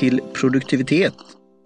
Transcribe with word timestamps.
till 0.00 0.20
produktivitet 0.34 1.14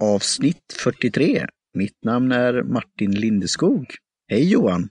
avsnitt 0.00 0.76
43. 0.84 1.46
Mitt 1.74 2.04
namn 2.04 2.32
är 2.32 2.62
Martin 2.62 3.10
Lindeskog. 3.10 3.87
Hej 4.28 4.50
Johan! 4.53 4.88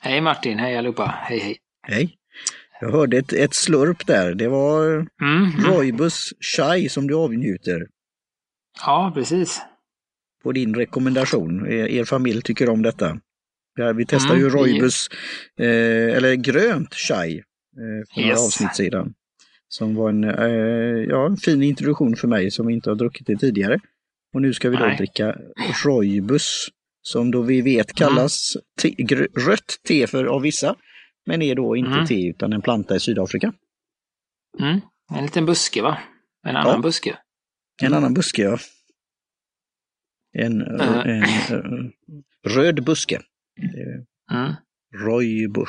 Hej 0.00 0.20
Martin, 0.20 0.58
hej 0.58 0.76
allihopa, 0.76 1.14
hej 1.22 1.38
hej! 1.38 1.56
Hej! 1.82 2.14
Jag 2.80 2.90
hörde 2.92 3.18
ett, 3.18 3.32
ett 3.32 3.54
slurp 3.54 4.06
där. 4.06 4.34
Det 4.34 4.48
var 4.48 4.86
Mm, 4.94 5.06
mm. 5.58 5.64
Roibus 5.64 6.32
chai 6.40 6.88
som 6.88 7.06
du 7.06 7.14
avnjuter 7.14 7.86
Ja, 8.86 9.12
precis. 9.14 9.60
på 10.42 10.52
din 10.52 10.74
rekommendation. 10.74 11.66
Er, 11.66 11.86
er 11.88 12.04
familj 12.04 12.42
tycker 12.42 12.68
om 12.68 12.82
detta. 12.82 13.18
Ja, 13.76 13.92
vi 13.92 14.06
testar 14.06 14.34
Mm, 14.34 14.40
ju 14.40 14.48
Roibus, 14.50 15.08
eh, 15.58 16.16
eller 16.16 16.34
grönt 16.34 16.94
chai, 16.94 17.38
eh, 17.38 17.42
några 18.16 18.28
Yes. 18.30 18.40
avsnitt 18.46 18.74
sedan. 18.76 19.14
Som 19.72 19.94
var 19.94 20.08
en, 20.10 20.24
eh, 20.24 21.04
ja, 21.08 21.26
en 21.26 21.36
fin 21.36 21.62
introduktion 21.62 22.16
för 22.16 22.28
mig 22.28 22.50
som 22.50 22.70
inte 22.70 22.90
har 22.90 22.94
druckit 22.96 23.26
det 23.26 23.36
tidigare. 23.36 23.78
Och 24.34 24.42
nu 24.42 24.52
ska 24.52 24.70
vi 24.70 24.76
då 24.76 24.86
Nej. 24.86 24.96
dricka 24.96 25.36
Roibus, 25.84 26.68
som 27.02 27.30
då 27.30 27.42
vi 27.42 27.60
vet 27.62 27.92
kallas 27.94 28.56
te, 28.82 28.88
rött 29.46 29.76
te 29.88 30.06
för 30.06 30.24
av 30.24 30.42
vissa, 30.42 30.76
men 31.26 31.42
är 31.42 31.54
då 31.54 31.76
inte 31.76 31.90
Mm. 31.92 32.06
te 32.06 32.26
utan 32.28 32.52
en 32.52 32.62
planta 32.62 32.96
i 32.96 33.00
Sydafrika. 33.00 33.52
Mm. 34.60 34.80
En 35.14 35.22
liten 35.22 35.46
buske 35.46 35.82
va? 35.82 35.98
En 36.46 36.56
annan 36.56 36.74
Ja. 36.74 36.78
buske. 36.82 37.18
En 37.82 37.94
annan 37.94 38.14
buske, 38.14 38.42
ja. 38.42 38.58
En, 40.32 40.60
Eh. 40.80 41.06
en, 41.06 41.22
eh, 41.22 41.90
röd 42.48 42.84
buske. 42.84 43.20
Mm. 44.32 44.52
Roibus. 44.94 45.68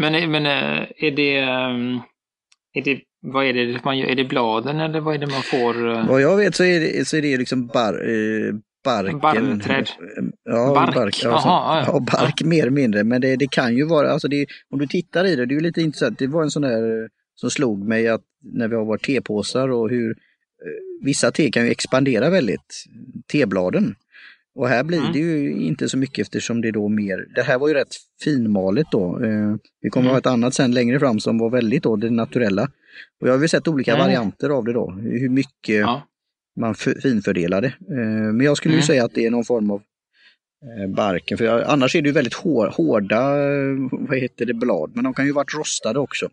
Men, 0.00 0.30
men 0.30 0.46
eh, 0.46 0.88
är 0.96 1.10
det, 1.10 1.38
ehm, 1.38 2.00
är 2.74 2.82
det, 2.84 3.00
vad 3.20 3.46
är 3.46 3.52
det 3.52 3.84
man 3.84 3.98
gör? 3.98 4.06
Är 4.06 4.14
det 4.14 4.24
bladen 4.24 4.80
eller 4.80 5.00
vad 5.00 5.14
är 5.14 5.18
det 5.18 5.26
man 5.26 5.42
får? 5.42 5.88
eh, 5.98 6.08
Vad 6.08 6.20
jag 6.20 6.36
vet 6.36 6.54
så 6.54 6.64
är 6.64 6.80
det, 6.80 7.08
så 7.08 7.16
är 7.16 7.22
det 7.22 7.36
liksom 7.36 7.66
bar, 7.66 7.92
eh, 7.92 8.54
barken. 8.84 9.18
Barrträd. 9.18 9.88
Ja, 10.44 10.74
Bark. 10.74 10.94
bark. 10.94 11.20
Ja, 11.24 11.30
Jaha, 11.30 11.40
så, 11.40 11.48
ja, 11.48 11.84
ja. 11.86 12.00
bark 12.00 12.42
mer 12.44 12.62
eller 12.62 12.70
mindre. 12.70 13.04
Men 13.04 13.20
det, 13.20 13.36
det 13.36 13.50
kan 13.50 13.76
ju 13.76 13.84
vara, 13.86 14.10
alltså 14.10 14.28
det, 14.28 14.46
om 14.70 14.78
du 14.78 14.86
tittar 14.86 15.24
i 15.24 15.36
det, 15.36 15.46
det 15.46 15.52
är 15.52 15.56
ju 15.56 15.60
lite 15.62 15.82
intressant. 15.82 16.18
Det 16.18 16.26
var 16.26 16.42
en 16.42 16.50
sån 16.50 16.62
där 16.62 17.02
eh, 17.02 17.06
som 17.34 17.50
slog 17.50 17.88
mig 17.88 18.08
att 18.08 18.22
när 18.54 18.68
vi 18.68 18.76
har 18.76 18.84
varit 18.84 19.02
tepåsar 19.06 19.68
och 19.68 19.90
hur 19.90 20.10
eh, 20.10 21.04
vissa 21.04 21.30
te 21.30 21.50
kan 21.50 21.64
ju 21.64 21.70
expandera 21.70 22.30
väldigt, 22.30 22.84
tebladen. 23.32 23.94
Och 24.58 24.68
här 24.68 24.84
blir 24.84 24.98
Mm. 24.98 25.12
det 25.12 25.18
ju 25.18 25.52
inte 25.52 25.88
så 25.88 25.98
mycket 25.98 26.18
eftersom 26.22 26.60
det 26.60 26.68
är 26.68 26.72
då 26.72 26.88
mer, 26.88 27.26
det 27.34 27.42
här 27.42 27.58
var 27.58 27.68
ju 27.68 27.74
rätt 27.74 27.94
finmalet 28.24 28.86
då. 28.92 29.24
Eh, 29.24 29.54
vi 29.80 29.90
kommer 29.90 30.04
Mm. 30.06 30.12
ha 30.12 30.18
ett 30.18 30.26
annat 30.26 30.54
sen 30.54 30.72
längre 30.72 30.98
fram 30.98 31.20
som 31.20 31.38
var 31.38 31.50
väldigt 31.50 31.82
då 31.82 31.96
det 31.96 32.10
naturella. 32.10 32.62
Och 33.20 33.28
jag 33.28 33.32
har 33.34 33.42
ju 33.42 33.48
sett 33.48 33.68
olika 33.68 33.94
Mm. 33.94 34.06
varianter 34.06 34.48
av 34.50 34.64
det 34.64 34.72
då, 34.72 34.90
hur 34.90 35.28
mycket 35.28 35.74
Ja. 35.80 36.02
man 36.60 36.70
f- 36.72 36.96
finfördelar 37.02 37.60
det. 37.60 37.66
Eh, 37.68 38.32
Men 38.32 38.40
jag 38.40 38.56
skulle 38.56 38.74
ju 38.74 38.78
Mm. 38.78 38.86
säga 38.86 39.04
att 39.04 39.14
det 39.14 39.26
är 39.26 39.30
någon 39.30 39.44
form 39.44 39.70
av 39.70 39.82
eh, 40.82 40.94
barken, 40.94 41.38
för 41.38 41.44
jag, 41.44 41.62
annars 41.66 41.96
är 41.96 42.02
det 42.02 42.08
ju 42.08 42.12
väldigt 42.12 42.34
hår, 42.34 42.66
hårda, 42.76 43.20
eh, 43.20 43.88
vad 44.08 44.18
heter 44.18 44.46
det, 44.46 44.54
blad, 44.54 44.90
men 44.94 45.04
de 45.04 45.14
kan 45.14 45.26
ju 45.26 45.32
varit 45.32 45.54
rostade 45.54 45.98
också. 45.98 46.28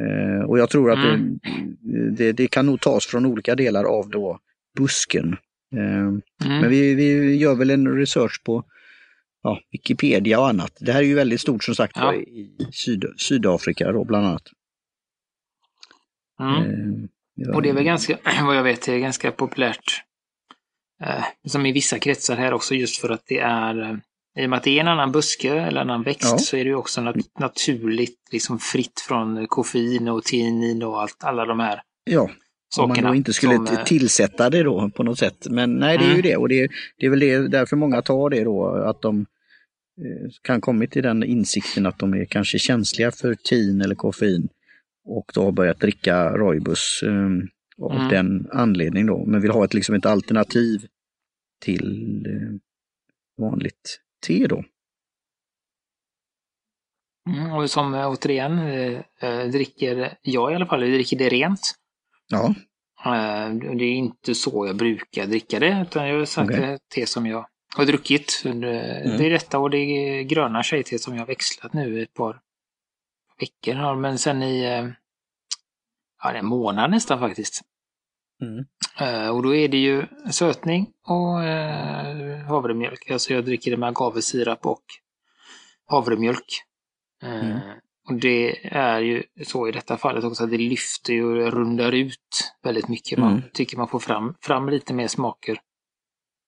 Eh, 0.00 0.44
Och 0.48 0.58
jag 0.58 0.70
tror 0.70 0.90
att 0.92 1.04
Mm. 1.14 1.38
det, 1.82 2.10
det, 2.24 2.32
det 2.32 2.46
kan 2.48 2.66
nog 2.66 2.80
tas 2.80 3.06
från 3.06 3.26
olika 3.26 3.54
delar 3.54 3.84
av 3.84 4.10
då 4.10 4.38
busken. 4.78 5.36
Eh, 5.72 6.08
Mm. 6.44 6.60
Men 6.60 6.70
vi, 6.70 6.94
vi 6.94 7.36
gör 7.36 7.54
väl 7.54 7.70
en 7.70 7.96
research 7.96 8.42
på 8.44 8.64
ja, 9.42 9.60
Wikipedia 9.72 10.40
och 10.40 10.48
annat. 10.48 10.76
Det 10.80 10.92
här 10.92 11.00
är 11.00 11.06
ju 11.06 11.14
väldigt 11.14 11.40
stort 11.40 11.64
som 11.64 11.74
sagt 11.74 11.96
Ja. 11.96 12.14
i 12.14 12.56
Syd, 12.72 13.04
Sydafrika 13.16 13.92
då 13.92 14.04
bland 14.04 14.26
annat. 14.26 14.42
Mm. 16.40 16.54
Eh, 16.62 17.08
ja. 17.34 17.54
Och 17.54 17.62
det 17.62 17.68
är 17.68 17.72
väl 17.72 17.84
ganska, 17.84 18.18
vad 18.44 18.56
jag 18.56 18.62
vet, 18.62 18.82
det 18.86 18.92
är 18.94 18.98
ganska 18.98 19.32
populärt. 19.32 20.02
Eh, 21.02 21.24
som 21.46 21.66
i 21.66 21.72
vissa 21.72 21.98
kretsar 21.98 22.36
här 22.36 22.52
också 22.52 22.74
just 22.74 23.00
för 23.00 23.08
att 23.10 23.22
det 23.26 23.38
är, 23.38 23.82
eh, 23.82 23.96
i 24.42 24.46
och 24.46 24.50
med 24.50 24.56
att 24.56 24.62
det 24.64 24.76
är 24.76 24.80
en 24.80 24.88
annan 24.88 25.12
buske 25.12 25.52
eller 25.60 25.80
annan 25.80 26.02
växt 26.02 26.30
Ja. 26.32 26.38
så 26.38 26.56
är 26.56 26.64
det 26.64 26.70
ju 26.70 26.76
också 26.76 27.00
nat- 27.00 27.30
naturligt 27.40 28.18
liksom 28.32 28.58
fritt 28.58 29.00
från 29.08 29.46
koffein 29.46 30.08
och 30.08 30.24
tinin 30.24 30.82
och 30.82 31.02
allt, 31.02 31.24
alla 31.24 31.44
de 31.44 31.60
här 31.60 31.82
Ja, 32.04 32.30
Om 32.78 32.88
man 32.88 33.02
då 33.02 33.14
inte 33.14 33.32
skulle 33.32 33.54
som, 33.56 33.66
eh, 33.66 33.84
tillsätta 33.84 34.50
det 34.50 34.62
då 34.62 34.90
på 34.90 35.02
något 35.02 35.18
sätt. 35.18 35.46
Men 35.50 35.74
nej, 35.74 35.98
det 35.98 36.04
är 36.04 36.06
ju 36.06 36.12
Mm. 36.12 36.22
det 36.22 36.36
och 36.36 36.48
det, 36.48 36.68
det 36.98 37.06
är 37.06 37.10
väl 37.10 37.20
det, 37.20 37.48
därför 37.48 37.76
många 37.76 38.02
tar 38.02 38.30
det 38.30 38.44
då, 38.44 38.66
att 38.66 39.02
de 39.02 39.20
eh, 40.00 40.30
kan 40.42 40.60
kommit 40.60 40.90
till 40.90 41.02
den 41.02 41.22
insikten 41.24 41.86
att 41.86 41.98
de 41.98 42.14
är 42.14 42.24
kanske 42.24 42.58
känsliga 42.58 43.10
för 43.12 43.34
tin 43.34 43.80
eller 43.80 43.94
koffein 43.94 44.48
och 45.04 45.30
då 45.34 45.44
har 45.44 45.52
börjat 45.52 45.80
dricka 45.80 46.30
Roibus 46.36 47.02
eh, 47.02 47.28
av 47.82 47.92
Mm. 47.96 48.08
den 48.08 48.48
anledningen 48.52 49.06
då, 49.06 49.24
men 49.26 49.40
vill 49.40 49.50
ha 49.50 49.64
ett, 49.64 49.74
liksom 49.74 49.94
ett 49.94 50.06
alternativ 50.06 50.86
till 51.64 52.22
eh, 52.26 52.58
vanligt 53.44 54.00
te 54.26 54.46
då. 54.46 54.64
Mm, 57.30 57.52
och 57.52 57.70
som 57.70 57.94
återigen 57.94 58.58
eh, 59.20 59.46
dricker, 59.52 60.18
jag 60.22 60.52
i 60.52 60.54
alla 60.54 60.66
fall, 60.66 60.80
dricker 60.80 61.18
det 61.18 61.28
rent. 61.28 61.74
Ja, 62.32 62.54
Eh, 63.04 63.50
Det 63.54 63.84
är 63.84 63.92
inte 63.92 64.34
så 64.34 64.66
jag 64.66 64.76
brukar 64.76 65.26
dricka 65.26 65.58
det, 65.60 65.82
utan 65.88 66.08
jag 66.08 66.14
har 66.14 66.46
det 66.46 66.78
te 66.94 67.06
som 67.06 67.26
jag 67.26 67.46
har 67.76 67.84
druckit. 67.86 68.42
under- 68.44 69.00
Mm. 69.04 69.18
Det 69.18 69.26
är 69.26 69.30
detta 69.30 69.58
och 69.58 69.70
det 69.70 69.78
är 69.78 70.22
gröna 70.22 70.62
tjejte 70.62 70.98
som 70.98 71.14
jag 71.14 71.20
har 71.20 71.26
växlat 71.26 71.72
nu 71.72 71.98
i 71.98 72.02
ett 72.02 72.14
par 72.14 72.40
veckor. 73.40 73.74
här, 73.74 73.94
Men 73.94 74.18
sen 74.18 74.42
i 74.42 74.64
eh, 74.64 74.88
ja, 76.22 76.32
en 76.32 76.46
månad 76.46 76.90
nästan 76.90 77.18
faktiskt. 77.20 77.60
Mm. 78.42 78.64
Eh, 79.00 79.28
Och 79.28 79.42
då 79.42 79.54
är 79.54 79.68
det 79.68 79.76
ju 79.78 80.06
sötning 80.30 80.86
och 81.06 81.38
havremjölk. 82.48 83.10
Alltså 83.10 83.32
jag 83.34 83.44
dricker 83.44 83.70
det 83.70 83.76
med 83.76 83.88
agavesirap 83.88 84.66
och 84.66 84.82
havremjölk. 85.86 86.62
Mm. 87.22 87.58
Och 88.08 88.14
det 88.14 88.66
är 88.72 89.00
ju 89.00 89.22
så 89.44 89.68
i 89.68 89.72
detta 89.72 89.96
fallet 89.96 90.24
också 90.24 90.44
att 90.44 90.50
det 90.50 90.58
lyfter 90.58 91.12
ju 91.12 91.24
och 91.24 91.52
rundar 91.52 91.92
ut 91.92 92.18
väldigt 92.64 92.88
mycket. 92.88 93.18
Man 93.18 93.30
Mm. 93.32 93.42
tycker 93.54 93.76
man 93.76 93.88
får 93.88 93.98
fram, 93.98 94.34
fram 94.42 94.68
lite 94.68 94.94
mer 94.94 95.08
smaker. 95.08 95.58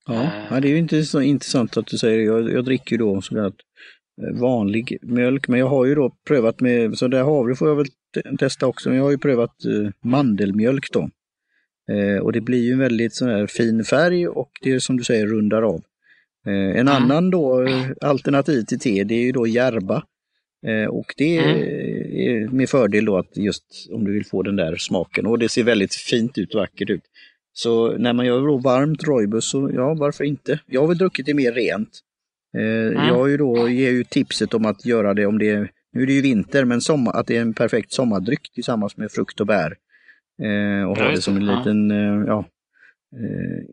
Ja, 0.06 0.14
Eh. 0.22 0.28
ja 0.50 0.60
det 0.60 0.68
är 0.68 0.70
ju 0.72 0.78
inte 0.78 1.02
så 1.02 1.20
intressant 1.20 1.76
att 1.76 1.86
du 1.86 1.98
säger 1.98 2.18
det. 2.18 2.24
Jag, 2.24 2.52
jag 2.52 2.64
dricker 2.64 2.90
ju 2.92 2.98
då 2.98 3.20
sådär 3.22 3.46
eh, 3.46 4.40
vanlig 4.40 4.98
mjölk, 5.02 5.48
men 5.48 5.60
jag 5.60 5.66
har 5.68 5.84
ju 5.84 5.94
då 5.94 6.16
prövat 6.28 6.60
med, 6.60 6.98
så 6.98 7.08
där 7.08 7.22
havre 7.24 7.54
får 7.54 7.68
jag 7.68 7.76
väl 7.76 7.86
te- 8.14 8.36
testa 8.38 8.66
också, 8.66 8.88
men 8.88 8.98
jag 8.98 9.04
har 9.04 9.10
ju 9.10 9.18
prövat 9.18 9.64
eh, 9.64 9.90
mandelmjölk 10.10 10.92
då. 10.92 11.10
Eh, 11.92 12.22
och 12.22 12.32
det 12.32 12.40
blir 12.40 12.62
ju 12.64 12.72
en 12.72 12.78
väldigt 12.78 13.14
sån 13.14 13.28
här 13.28 13.46
fin 13.46 13.84
färg 13.84 14.28
och 14.28 14.50
det 14.62 14.70
är 14.72 14.78
som 14.78 14.96
du 14.96 15.04
säger 15.04 15.26
rundar 15.26 15.62
av. 15.62 15.80
Eh, 16.46 16.52
en 16.80 16.88
Mm. 16.88 16.88
annan 16.88 17.30
då 17.30 17.66
alternativ 18.00 18.62
till 18.62 18.78
te, 18.80 19.04
det 19.04 19.14
är 19.14 19.22
ju 19.22 19.32
då 19.32 19.46
järba. 19.46 20.02
Eh, 20.66 20.86
och 20.88 21.14
det 21.16 21.38
Mm. 21.38 21.58
är 22.12 22.48
med 22.48 22.68
fördel 22.68 23.04
då 23.04 23.16
att 23.18 23.36
just 23.36 23.64
om 23.92 24.04
du 24.04 24.12
vill 24.12 24.26
få 24.26 24.42
den 24.42 24.56
där 24.56 24.76
smaken 24.76 25.26
och 25.26 25.38
det 25.38 25.48
ser 25.48 25.62
väldigt 25.62 25.94
fint 25.94 26.38
ut 26.38 26.54
och 26.54 26.60
vackert 26.60 26.90
ut. 26.90 27.02
Så 27.52 27.98
när 27.98 28.12
man 28.12 28.26
gör 28.26 28.46
då 28.46 28.56
varmt 28.58 29.04
Roibus 29.04 29.44
så 29.44 29.70
ja, 29.74 29.94
varför 29.94 30.24
inte? 30.24 30.60
Jag 30.66 30.80
har 30.80 30.88
väl 30.88 30.98
druckit 30.98 31.26
det 31.26 31.34
mer 31.34 31.52
rent. 31.52 32.00
Eh, 32.56 32.62
Jag 33.08 33.14
har 33.14 33.26
ju 33.26 33.36
då, 33.36 33.68
ger 33.68 33.90
ju 33.90 34.04
tipset 34.04 34.54
om 34.54 34.66
att 34.66 34.86
göra 34.86 35.14
det 35.14 35.26
om 35.26 35.38
det 35.38 35.50
är, 35.50 35.70
nu 35.92 36.02
är 36.02 36.06
det 36.06 36.12
ju 36.12 36.20
vinter, 36.22 36.64
men 36.64 36.80
sommar, 36.80 37.12
att 37.12 37.26
det 37.26 37.36
är 37.36 37.40
en 37.40 37.54
perfekt 37.54 37.92
sommardryck 37.92 38.52
tillsammans 38.54 38.96
med 38.96 39.12
frukt 39.12 39.40
och 39.40 39.46
bär. 39.46 39.76
Eh, 40.42 40.88
och 40.90 40.96
ha 40.98 41.10
det 41.10 41.20
som 41.20 41.36
en 41.36 41.46
liten, 41.46 41.90
ja, 42.26 42.44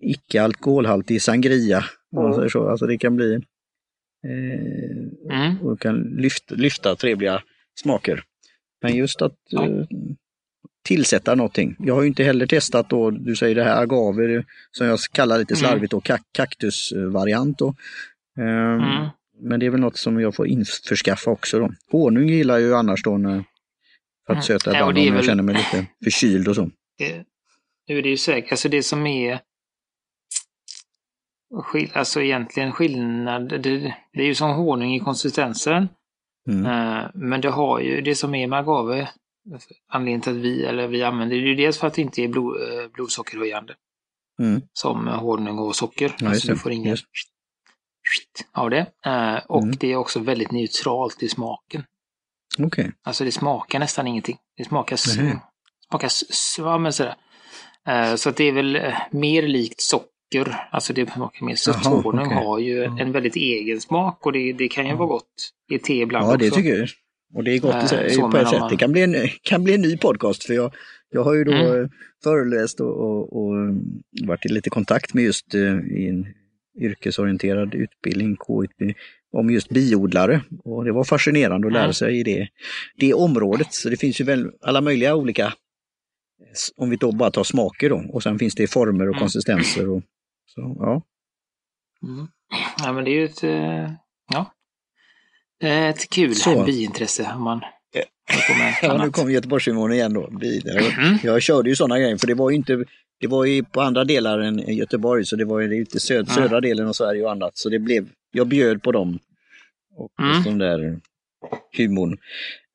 icke 0.01 0.41
alkoholhaltig 0.41 1.21
sangria. 1.21 1.83
Om 2.15 2.23
man 2.23 2.33
säger 2.33 2.49
så. 2.49 2.67
Alltså 2.69 2.85
det 2.87 2.97
kan 2.97 3.15
bli, 3.15 3.39
Mm. 4.23 5.61
och 5.61 5.79
kan 5.79 5.95
lyfta, 6.01 6.55
lyfta 6.55 6.95
trevliga 6.95 7.43
smaker. 7.81 8.23
Men 8.81 8.95
just 8.95 9.21
att 9.21 9.35
Ja. 9.49 9.67
eh, 9.67 9.85
tillsätta 10.85 11.35
någonting. 11.35 11.75
Jag 11.79 11.95
har 11.95 12.01
ju 12.01 12.07
inte 12.07 12.23
heller 12.23 12.47
testat 12.47 12.89
då, 12.89 13.11
du 13.11 13.35
säger 13.35 13.55
det 13.55 13.63
här 13.63 13.81
agave 13.81 14.43
som 14.71 14.87
jag 14.87 14.99
kallar 15.11 15.37
lite 15.37 15.53
Mm. 15.53 15.59
slarvigt 15.59 15.91
då, 15.91 15.99
kak- 15.99 16.29
kaktusvariant 16.33 17.57
då. 17.57 17.75
Ehm, 18.39 18.79
Mm. 18.79 19.07
Men 19.43 19.59
det 19.59 19.65
är 19.65 19.69
väl 19.69 19.79
något 19.79 19.97
som 19.97 20.19
jag 20.21 20.35
får 20.35 20.47
införskaffa 20.47 21.31
också 21.31 21.59
då. 21.59 21.71
Honung 21.91 22.29
gillar 22.29 22.53
jag 22.57 22.61
ju 22.67 22.75
annars 22.75 23.03
då 23.03 23.17
när, 23.17 23.43
för 24.25 24.33
att 24.33 24.35
Mm. 24.35 24.41
söta 24.43 24.71
Ja, 24.73 24.77
ibland 24.77 24.97
är 24.97 25.01
om 25.01 25.07
jag 25.07 25.13
väl- 25.13 25.25
känner 25.25 25.43
mig 25.43 25.55
lite 25.55 25.85
förkyld 26.03 26.47
och 26.47 26.55
så. 26.55 26.69
Det, 26.97 27.23
nu 27.87 27.97
är 27.97 28.01
det 28.01 28.09
ju 28.09 28.17
säkert, 28.17 28.51
alltså 28.51 28.69
det 28.69 28.83
som 28.83 29.07
är 29.07 29.39
skill, 31.53 31.91
alltså 31.93 32.21
egentligen 32.21 32.71
skillnad, 32.71 33.49
det, 33.49 33.59
det 34.13 34.21
är 34.21 34.25
ju 34.25 34.35
som 34.35 34.51
honung 34.51 34.93
i 34.93 34.99
konsistensen. 34.99 35.89
Mm. 36.49 36.65
Eh, 36.65 37.09
Men 37.13 37.41
det 37.41 37.49
har 37.49 37.79
ju, 37.79 38.01
det 38.01 38.15
som 38.15 38.35
är 38.35 38.47
med 38.47 38.59
agave, 38.59 39.09
anledningen 39.89 40.21
till 40.21 40.31
att 40.31 40.37
vi, 40.37 40.63
eller 40.65 40.87
vi 40.87 41.03
använder 41.03 41.35
det, 41.35 41.41
är 41.41 41.47
ju 41.47 41.55
dels 41.55 41.77
för 41.77 41.87
att 41.87 41.93
det 41.93 42.01
inte 42.01 42.21
är 42.23 42.27
blod, 42.27 42.55
eh, 42.61 42.87
blodsockerhöjande. 42.93 43.75
Mm. 44.41 44.61
Som 44.73 45.07
honung 45.07 45.59
och 45.59 45.75
socker. 45.75 46.15
Ja, 46.19 46.29
alltså 46.29 46.47
du 46.47 46.57
får 46.57 46.71
ingen 46.71 46.89
Just. 46.89 47.05
av 48.51 48.69
det. 48.69 48.85
Eh, 49.05 49.35
Och 49.47 49.63
Mm. 49.63 49.75
det 49.79 49.91
är 49.91 49.95
också 49.95 50.19
väldigt 50.19 50.51
neutralt 50.51 51.23
i 51.23 51.29
smaken. 51.29 51.83
Okej. 52.59 52.91
Alltså 53.03 53.23
det 53.23 53.31
smakar 53.31 53.79
nästan 53.79 54.07
ingenting. 54.07 54.37
Det 54.57 54.63
smakar, 54.65 54.95
smakar 55.89 56.07
s- 56.07 56.23
s- 56.29 56.55
ja, 56.59 56.77
men 56.77 56.93
sådär. 56.93 57.15
Eh, 57.87 58.15
så 58.15 58.29
att 58.29 58.35
det 58.37 58.43
är 58.43 58.51
väl 58.51 58.93
mer 59.11 59.43
likt 59.47 59.81
socker. 59.81 60.10
Alltså 60.71 60.93
det 60.93 61.11
smakar 61.11 61.45
mer. 61.45 61.55
Så 61.55 61.71
Jaha, 61.71 62.01
honung 62.01 62.25
okej. 62.25 62.37
har 62.37 62.59
ju 62.59 62.83
en 62.83 63.11
väldigt 63.11 63.35
egen 63.35 63.81
smak 63.81 64.25
och 64.25 64.31
det, 64.33 64.53
det 64.53 64.67
kan 64.67 64.87
ju 64.87 64.95
vara 64.95 65.07
gott 65.07 65.51
i 65.71 65.79
te 65.79 65.93
ibland 66.01 66.25
Ja, 66.31 66.37
det 66.37 66.47
också. 66.47 66.55
tycker 66.55 66.75
jag. 66.75 66.89
Och 67.33 67.43
det 67.43 67.51
är 67.55 67.59
gott 67.59 67.89
sig- 67.89 68.09
så 68.09 68.31
på 68.31 68.37
ett 68.37 68.49
sätt. 68.49 68.59
man. 68.59 68.69
Det 68.69 68.77
kan 68.77 68.91
bli, 68.91 69.01
en, 69.01 69.15
kan 69.41 69.63
bli 69.63 69.73
en 69.75 69.81
ny 69.81 69.97
podcast 69.97 70.43
för 70.43 70.53
jag, 70.53 70.73
jag 71.11 71.23
har 71.23 71.33
ju 71.33 71.43
då 71.43 71.51
Mm. 71.51 71.81
eh, 71.83 71.89
föreläst 72.23 72.79
och, 72.79 72.97
och, 72.99 73.41
och 73.41 73.53
mm, 73.55 73.81
varit 74.27 74.45
i 74.45 74.49
lite 74.49 74.69
kontakt 74.69 75.13
med 75.13 75.23
just 75.23 75.53
eh, 75.55 75.61
i 75.97 76.07
en 76.09 76.27
yrkesorienterad 76.81 77.75
utbildning, 77.75 78.35
K-utbildning, 78.35 78.95
om 79.33 79.49
just 79.49 79.69
biodlare. 79.69 80.41
Och 80.63 80.85
det 80.85 80.91
var 80.91 81.03
fascinerande 81.03 81.67
att 81.67 81.73
lära 81.73 81.83
Mm. 81.83 81.93
sig 81.93 82.19
i 82.19 82.23
det, 82.23 82.47
det 82.97 83.13
området. 83.13 83.73
Så 83.73 83.89
det 83.89 83.97
finns 83.97 84.21
ju 84.21 84.25
väl 84.25 84.51
alla 84.61 84.81
möjliga 84.81 85.15
olika, 85.15 85.53
om 86.77 86.89
vi 86.89 86.95
då 86.95 87.11
bara 87.11 87.31
tar 87.31 87.43
smaker 87.43 87.89
då, 87.89 88.03
och 88.09 88.23
sen 88.23 88.39
finns 88.39 88.55
det 88.55 88.67
former 88.67 89.05
och 89.09 89.15
Mm. 89.15 89.19
konsistenser. 89.19 89.89
Och, 89.89 90.03
så, 90.53 90.75
ja. 90.79 91.01
Mm. 92.03 92.27
Ja, 92.83 92.93
men 92.93 93.03
det 93.03 93.11
är 93.11 93.15
ju 93.15 93.25
ett, 93.25 93.43
eh, 93.43 93.91
ja, 94.33 94.53
ett 95.89 96.09
kul 96.09 96.35
Så. 96.35 96.63
biintresse 96.63 97.31
om 97.35 97.43
man 97.43 97.61
Ja. 97.93 98.01
nu 98.81 98.87
annat. 98.87 99.13
kommer 99.13 99.31
Göteborgsfilmen 99.31 99.91
igen 99.93 100.13
då. 100.13 100.27
Mm. 100.27 101.17
Jag 101.23 101.41
körde 101.41 101.69
ju 101.69 101.75
sådana 101.75 101.99
grejer 101.99 102.17
för 102.17 102.27
det 102.27 102.33
var 102.33 102.49
ju 102.49 102.55
inte 102.55 102.85
det 103.19 103.27
var 103.27 103.45
ju 103.45 103.63
på 103.63 103.81
andra 103.81 104.03
delar 104.03 104.39
än 104.39 104.59
Göteborg 104.75 105.25
så 105.25 105.35
det 105.35 105.45
var 105.45 105.59
ju 105.59 105.79
inte 105.79 105.99
söd, 105.99 106.15
Mm. 106.17 106.35
södra 106.35 106.61
delen 106.61 106.87
av 106.87 106.93
Sverige 106.93 107.23
och 107.23 107.31
annat. 107.31 107.57
Så 107.57 107.69
det 107.69 107.79
blev, 107.79 108.09
jag 108.31 108.47
bjöd 108.47 108.83
på 108.83 108.91
dem. 108.91 109.19
Och 109.95 110.11
Mm. 110.19 110.31
just 110.33 110.45
den 110.45 110.57
där 110.57 110.99
humorn. 111.77 112.17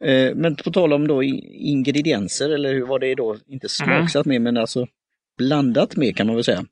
Eh, 0.05 0.35
men 0.35 0.57
på 0.57 0.71
tal 0.71 0.93
om 0.93 1.07
då 1.07 1.23
ingredienser 1.23 2.51
eller 2.51 2.75
hur 2.75 2.87
var 2.87 2.99
det 2.99 3.15
då, 3.15 3.37
inte 3.47 3.69
smaksatt 3.69 4.27
med 4.27 4.43
men 4.43 4.57
alltså 4.57 4.87
blandat 5.39 5.97
med 5.97 6.17
kan 6.17 6.27
man 6.27 6.37
väl 6.37 6.45
säga. 6.45 6.65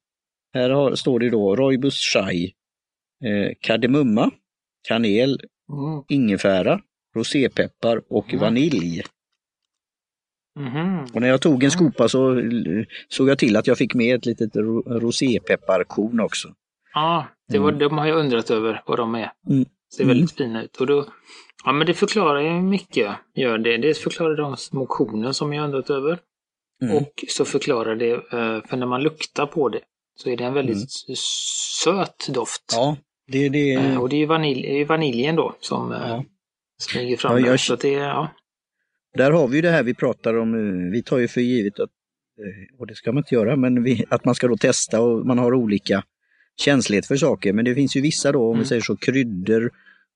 Här 0.54 0.70
har, 0.70 0.94
står 0.94 1.20
det 1.20 1.30
då 1.30 1.56
Roibus 1.56 1.98
chai, 2.12 2.44
eh, 3.24 3.52
kardemumma, 3.60 4.30
kanel, 4.88 5.40
Mm. 5.72 6.02
ingefära, 6.08 6.80
rosépeppar 7.16 8.02
och 8.08 8.28
Mm. 8.28 8.40
vanilj. 8.40 9.02
Mhm. 10.60 11.04
Och 11.14 11.20
när 11.20 11.28
jag 11.28 11.40
tog 11.42 11.64
en 11.64 11.70
skopa 11.70 12.08
så 12.08 12.42
såg 13.08 13.28
jag 13.28 13.38
till 13.38 13.56
att 13.56 13.66
jag 13.66 13.78
fick 13.78 13.94
med 13.94 14.14
ett 14.14 14.26
litet 14.26 14.56
ro- 14.56 14.82
rosépepparkorn 15.00 16.20
också. 16.20 16.48
Ja, 16.94 17.26
det 17.48 17.58
var, 17.58 17.68
Mm. 17.68 17.78
de 17.78 17.98
har 17.98 18.06
jag 18.06 18.18
undrat 18.18 18.50
över 18.50 18.82
vad 18.86 18.98
de 18.98 19.14
är. 19.14 19.32
Mm. 19.50 19.64
Ser 19.96 20.04
väldigt 20.04 20.32
fina 20.36 20.62
ut. 20.64 20.76
Och 20.76 20.86
då, 20.86 21.06
ja, 21.64 21.72
men 21.72 21.86
det 21.86 21.94
förklarar 21.94 22.40
ju 22.40 22.50
mycket. 22.50 23.12
Gör 23.34 23.58
det. 23.58 23.76
Det 23.76 23.94
förklarar 23.98 24.36
de 24.36 24.56
små 24.56 24.86
kornen 24.86 25.34
som 25.34 25.52
jag 25.52 25.64
undrat 25.64 25.90
över. 25.90 26.18
Mm. 26.82 26.96
Och 26.96 27.24
så 27.28 27.44
förklarar 27.44 27.96
det, 27.96 28.10
eh, 28.12 28.64
för 28.68 28.76
när 28.76 28.86
man 28.86 29.02
luktar 29.02 29.46
på 29.46 29.68
det 29.68 29.80
så 30.16 30.30
är 30.30 30.36
det 30.36 30.44
en 30.44 30.54
väldigt 30.54 30.74
Mm. 31.08 31.16
söt 31.84 32.28
doft. 32.34 32.64
Ja, 32.72 32.96
det, 33.32 33.48
det, 33.48 33.72
Eh, 33.74 34.00
Och 34.02 34.08
det 34.08 34.16
är 34.16 34.18
ju 34.18 34.26
vanilj, 34.26 34.80
är 34.80 34.84
vaniljen 34.84 35.36
då 35.36 35.54
som 35.60 35.92
eh, 35.92 35.98
ja. 36.08 36.24
smyger 36.78 37.16
fram 37.16 37.38
Ja, 37.40 37.46
jag- 37.46 37.60
Så 37.60 37.76
det, 37.76 37.88
ja. 37.92 38.28
Där 39.16 39.30
har 39.30 39.48
vi 39.48 39.56
ju 39.56 39.62
det 39.62 39.70
här 39.70 39.82
vi 39.82 39.94
pratar 39.94 40.34
om, 40.38 40.54
eh, 40.54 40.92
vi 40.92 41.02
tar 41.02 41.18
ju 41.18 41.28
för 41.28 41.40
givet 41.40 41.80
att, 41.80 41.90
och 42.78 42.86
det 42.86 42.94
ska 42.94 43.12
man 43.12 43.20
inte 43.20 43.34
göra, 43.34 43.56
men 43.56 43.82
vi, 43.82 44.04
att 44.10 44.24
man 44.24 44.34
ska 44.34 44.48
då 44.48 44.56
testa 44.56 45.00
och 45.00 45.26
man 45.26 45.38
har 45.38 45.54
olika 45.54 46.04
känslighet 46.56 47.06
för 47.06 47.16
saker. 47.16 47.52
Men 47.52 47.64
det 47.64 47.74
finns 47.74 47.96
ju 47.96 48.00
vissa 48.00 48.32
då, 48.32 48.42
om 48.44 48.50
Mm. 48.50 48.58
vi 48.62 48.66
säger 48.68 48.82
så, 48.82 48.96
kryddor 48.96 49.70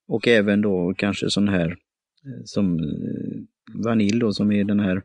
och 0.09 0.29
även 0.29 0.61
då 0.62 0.94
kanske 0.97 1.31
sån 1.31 1.49
här 1.49 1.77
som 2.44 2.79
vanilj 3.85 4.19
då 4.21 4.33
som 4.33 4.53
är 4.53 4.65
den 4.65 4.81
här, 4.81 5.03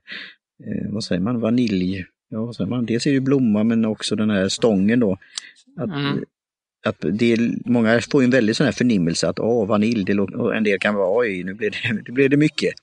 vad 0.91 1.03
säger 1.03 1.21
man, 1.21 1.39
vanilj, 1.39 2.05
ja 2.33 2.53
säger 2.53 2.69
man, 2.69 2.85
dels 2.85 3.05
är 3.05 3.09
det 3.09 3.13
ju 3.13 3.19
blomma 3.19 3.63
men 3.63 3.85
också 3.85 4.15
den 4.15 4.29
här 4.29 4.49
stången 4.49 4.99
då. 4.99 5.17
Att, 5.77 5.89
Mm. 5.89 6.23
att 6.85 6.97
det 7.11 7.33
är, 7.33 7.69
många 7.69 8.01
får 8.11 8.21
ju 8.21 8.25
en 8.25 8.31
väldigt 8.31 8.57
sån 8.57 8.65
här 8.65 8.71
förnimmelse 8.71 9.27
att 9.29 9.39
åh, 9.39 9.67
vanilj, 9.67 10.03
det, 10.03 10.19
och 10.19 10.55
en 10.55 10.63
del 10.63 10.79
kan 10.79 10.95
vara 10.95 11.19
oj, 11.19 11.43
nu 11.43 11.53
blev 11.53 11.71
det, 11.71 12.01
det, 12.05 12.11
blev 12.11 12.29
det 12.29 12.37
mycket. 12.37 12.73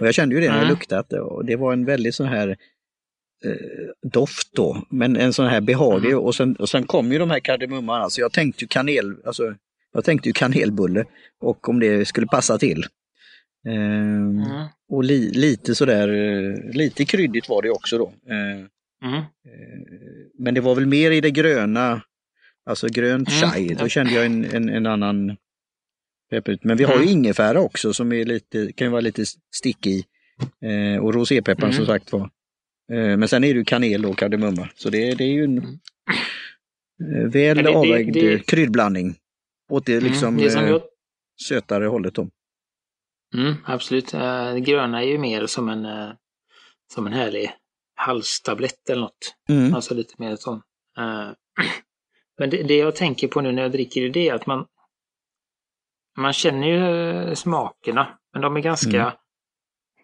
Och 0.00 0.06
jag 0.06 0.14
kände 0.14 0.34
ju 0.34 0.40
det 0.40 0.46
när 0.48 0.54
jag 0.56 0.62
Mm. 0.64 0.74
luktade, 0.74 1.00
att 1.00 1.08
det, 1.08 1.20
och 1.20 1.44
det 1.44 1.56
var 1.56 1.72
en 1.72 1.84
väldigt 1.84 2.14
sån 2.14 2.26
här 2.26 2.48
eh, 3.44 4.10
doft 4.10 4.48
då, 4.54 4.82
men 4.90 5.16
en 5.16 5.32
sån 5.32 5.46
här 5.46 5.60
behaglig 5.60 6.10
Mm. 6.10 6.24
och, 6.24 6.34
sen, 6.34 6.56
och 6.56 6.68
sen 6.68 6.86
kom 6.86 7.12
ju 7.12 7.18
de 7.18 7.30
här 7.30 7.40
kardemumman, 7.40 8.02
alltså 8.02 8.20
jag 8.20 8.32
tänkte 8.32 8.64
ju 8.64 8.68
kanel, 8.68 9.14
alltså 9.24 9.54
jag 9.92 10.04
tänkte 10.04 10.28
ju 10.28 10.32
kanelbulle 10.32 11.04
och 11.40 11.68
om 11.68 11.80
det 11.80 12.04
skulle 12.08 12.26
passa 12.26 12.58
till. 12.58 12.84
Ehm, 13.68 14.40
Mm. 14.40 14.66
Och 14.88 15.04
li, 15.04 15.30
lite 15.34 15.74
sådär, 15.74 16.08
eh, 16.08 16.74
lite 16.74 17.04
kryddigt 17.04 17.48
var 17.48 17.62
det 17.62 17.70
också 17.70 17.98
då. 17.98 18.12
Ehm, 18.30 18.68
Mm. 19.04 19.16
Eh, 19.18 19.24
Men 20.38 20.54
det 20.54 20.60
var 20.60 20.74
väl 20.74 20.86
mer 20.86 21.10
i 21.10 21.20
det 21.20 21.30
gröna, 21.30 22.02
alltså 22.66 22.86
grönt 22.88 23.28
Mm, 23.28 23.50
chai, 23.50 23.74
då 23.74 23.84
ja. 23.84 23.88
kände 23.88 24.12
jag 24.12 24.26
en, 24.26 24.44
en, 24.44 24.68
en 24.68 24.86
annan 24.86 25.36
pepp 26.30 26.48
ut. 26.48 26.64
Men 26.64 26.76
vi 26.76 26.84
har 26.84 26.94
ju 26.94 27.02
Mm. 27.02 27.08
ingefära 27.18 27.60
också 27.60 27.92
som 27.92 28.12
är 28.12 28.24
lite, 28.24 28.72
kan 28.72 28.90
vara 28.92 29.00
lite 29.00 29.24
stick 29.54 29.86
i. 29.86 30.04
Eh, 30.64 31.02
och 31.04 31.14
rosépepparn 31.14 31.64
Mm. 31.70 31.76
som 31.76 31.86
sagt 31.86 32.12
var. 32.12 32.30
Eh, 32.92 33.16
men 33.16 33.28
sen 33.28 33.44
är 33.44 33.48
det 33.54 33.58
ju 33.58 33.64
kanel 33.64 34.06
och 34.06 34.18
kardemumma. 34.18 34.68
Så 34.74 34.90
det, 34.90 35.14
det 35.14 35.24
är 35.24 35.32
ju 35.32 35.44
en 35.44 35.58
Mm. 35.58 37.20
eh, 37.26 37.30
väl 37.32 37.56
det- 37.56 37.62
det- 37.62 37.68
avvägd 37.76 38.12
det- 38.14 38.32
eh, 38.32 38.40
kryddblandning. 38.40 39.14
Åt 39.70 39.86
det 39.86 40.00
liksom 40.00 40.38
Mm, 40.38 40.44
det 40.72 40.80
sötare 41.48 41.84
hållet 41.86 42.14
då. 42.14 42.28
mm, 43.36 43.54
absolut. 43.64 44.12
Det 44.12 44.60
gröna 44.60 45.02
är 45.02 45.06
ju 45.06 45.18
mer 45.18 45.46
som 45.46 45.68
en, 45.68 45.86
som 46.94 47.06
en 47.06 47.12
härlig 47.12 47.50
halstablett 47.94 48.90
eller 48.90 49.00
något. 49.00 49.34
Mm. 49.48 49.74
Alltså 49.74 49.94
lite 49.94 50.14
mer 50.18 50.36
sån. 50.36 50.62
Eh, 50.98 51.30
Men 52.38 52.50
det, 52.50 52.62
det 52.62 52.76
jag 52.76 52.96
tänker 52.96 53.28
på 53.28 53.40
nu 53.40 53.52
när 53.52 53.62
jag 53.62 53.72
dricker 53.72 54.08
det 54.08 54.28
är 54.28 54.34
att 54.34 54.46
man 54.46 54.66
man 56.16 56.32
känner 56.32 56.66
ju 56.68 57.10
eh, 57.28 57.34
smakerna, 57.34 58.18
men 58.32 58.42
de 58.42 58.56
är 58.56 58.60
ganska 58.60 59.02
Mm. 59.02 59.12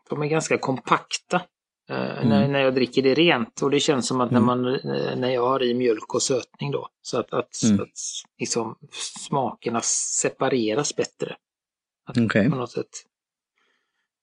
de 0.09 0.23
är 0.23 0.27
ganska 0.27 0.59
kompakta 0.59 1.43
eh, 1.91 2.17
Mm. 2.19 2.29
när, 2.29 2.49
när 2.49 2.61
jag 2.61 2.75
dricker 2.75 3.03
det 3.03 3.15
rent. 3.15 3.63
Och 3.63 3.71
det 3.71 3.81
känns 3.81 4.07
som 4.09 4.21
att 4.21 4.31
när, 4.31 4.39
Mm. 4.41 4.47
man, 4.47 4.63
när 5.21 5.31
jag 5.31 5.49
har 5.49 5.63
i 5.63 5.75
mjölk 5.75 6.15
och 6.15 6.23
sötning 6.23 6.71
då, 6.71 6.89
så 7.03 7.19
att, 7.21 7.33
att, 7.33 7.63
Mm. 7.65 7.81
att 7.81 7.89
liksom, 8.39 8.79
smakerna 9.19 9.81
separeras 10.23 10.97
bättre 10.97 11.37
Okej. 12.09 12.51
på 12.51 12.57
något 12.57 12.71
sätt. 12.71 12.89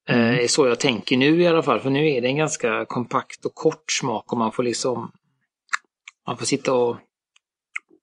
Mm. 0.09 0.21
Eh, 0.35 0.43
är 0.43 0.47
så 0.47 0.67
jag 0.67 0.79
tänker 0.79 1.17
nu 1.17 1.41
i 1.41 1.47
alla 1.47 1.63
fall, 1.63 1.79
för 1.79 1.89
nu 1.89 2.09
är 2.09 2.21
det 2.21 2.27
en 2.27 2.37
ganska 2.37 2.85
kompakt 2.85 3.45
och 3.45 3.55
kort 3.55 3.91
smak 3.91 4.31
och 4.31 4.37
man 4.37 4.51
får 4.51 4.63
liksom 4.63 5.11
man 6.27 6.37
får 6.37 6.45
sitta 6.45 6.73
och 6.73 6.97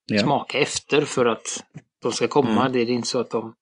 Ja. 0.07 0.19
smaka 0.23 0.59
efter 0.59 1.01
för 1.05 1.27
att 1.27 1.65
de 2.03 2.13
ska 2.13 2.29
komma. 2.29 2.61
Mm. 2.61 2.73
Det 2.73 2.81
är 2.81 2.91
inte 2.91 3.09
så 3.09 3.21
att 3.21 3.31
de... 3.31 3.55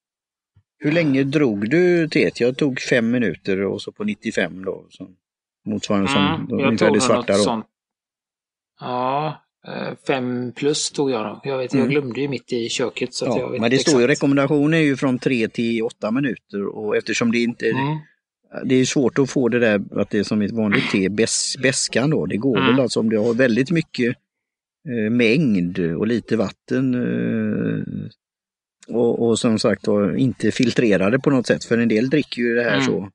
Hur 0.78 0.92
länge 0.92 1.22
drog 1.24 1.70
du 1.70 2.08
teet? 2.08 2.40
Jag 2.40 2.56
tog 2.56 2.80
fem 2.80 3.10
minuter 3.10 3.60
och 3.64 3.82
så 3.82 3.92
på 3.92 4.04
95 4.04 4.64
då. 4.64 4.86
Så 4.90 5.08
motsvarande 5.66 6.08
som 6.10 6.24
Mm, 6.26 6.46
jag 6.48 6.66
ungefär 6.68 6.88
tog 6.88 7.02
svarta 7.02 7.16
något 7.16 7.26
då. 7.28 7.34
sånt. 7.44 7.66
Ja, 8.80 9.42
eh, 9.68 9.94
fem 10.06 10.52
plus 10.52 10.90
tog 10.90 11.10
jag 11.10 11.26
nog. 11.26 11.40
Jag 11.44 11.58
vet, 11.58 11.72
Mm. 11.72 11.84
jag 11.84 11.90
glömde 11.90 12.20
ju 12.20 12.28
mitt 12.28 12.52
i 12.52 12.68
köket. 12.68 13.14
Så 13.14 13.24
att 13.30 13.36
jag 13.36 13.44
Ja, 13.44 13.48
vet 13.48 13.60
men 13.60 13.70
det 13.70 13.78
står 13.78 14.00
ju 14.00 14.06
rekommendationen 14.06 14.74
är 14.74 14.78
ju 14.78 14.96
från 14.96 15.18
3 15.18 15.48
till 15.48 15.82
8 15.82 16.10
minuter 16.10 16.66
och 16.66 16.96
eftersom 16.96 17.32
det 17.32 17.38
inte 17.38 17.70
Mm. 17.70 17.98
Det 18.64 18.74
är 18.74 18.84
svårt 18.84 19.18
att 19.18 19.30
få 19.30 19.48
det 19.48 19.58
där 19.58 19.82
att 19.90 20.10
det 20.10 20.18
är 20.18 20.22
som 20.24 20.42
ett 20.42 20.50
vanligt 20.50 20.90
te, 20.92 21.08
bäs, 21.08 21.54
bäskan 21.62 22.10
då. 22.10 22.26
Det 22.26 22.36
går 22.36 22.56
Mm. 22.58 22.70
väl 22.70 22.80
alltså 22.80 23.00
om 23.00 23.10
det 23.10 23.16
har 23.16 23.34
väldigt 23.34 23.70
mycket 23.70 24.16
eh, 24.88 25.10
mängd 25.10 25.78
och 25.78 26.06
lite 26.06 26.36
vatten 26.36 26.94
eh, 26.94 27.82
och, 28.94 29.28
och 29.28 29.38
som 29.38 29.58
sagt 29.58 29.82
då, 29.84 30.16
inte 30.16 30.50
filtrerade 30.50 31.18
på 31.18 31.30
något 31.30 31.46
sätt. 31.46 31.64
För 31.64 31.78
en 31.78 31.88
del 31.88 32.10
dricker 32.10 32.42
ju 32.42 32.54
det 32.54 32.62
här 32.62 32.74
Mm. 32.74 32.86
så 32.86 33.08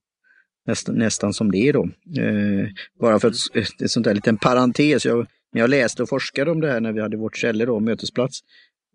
nästan, 0.68 0.96
nästan 0.96 1.34
som 1.34 1.52
det 1.52 1.58
är 1.58 1.74
då. 1.74 1.84
Eh, 2.22 2.68
bara 3.00 3.20
för 3.20 3.28
att 3.28 3.36
ett, 3.54 3.82
ett 3.82 3.92
sånt 3.92 4.04
där 4.04 4.14
liten 4.14 4.38
parentes. 4.38 5.06
Jag, 5.06 5.28
när 5.54 5.62
jag 5.62 5.70
läste 5.70 6.04
och 6.04 6.10
forskade 6.10 6.52
om 6.52 6.62
det 6.62 6.72
här 6.72 6.80
när 6.80 6.92
vi 6.94 7.02
hade 7.02 7.18
vårt 7.18 7.38
källe 7.38 7.66
då, 7.66 7.80
mötesplats, 7.80 8.40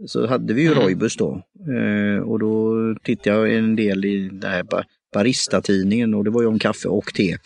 så 0.07 0.27
hade 0.27 0.55
vi 0.55 0.63
ju 0.63 0.73
Mm. 0.73 0.83
Roibus 0.83 1.17
då. 1.17 1.43
Eh, 1.77 2.23
och 2.23 2.39
då 2.39 2.75
tittade 3.03 3.37
jag 3.37 3.55
en 3.55 3.77
del 3.77 4.05
i 4.05 4.29
den 4.29 4.51
här 4.51 4.65
Barista-tidningen 5.12 6.14
och 6.14 6.25
det 6.25 6.31
var 6.31 6.42
ju 6.42 6.49
om 6.49 6.59
kaffe 6.59 6.88
och 6.88 7.14
te. 7.14 7.37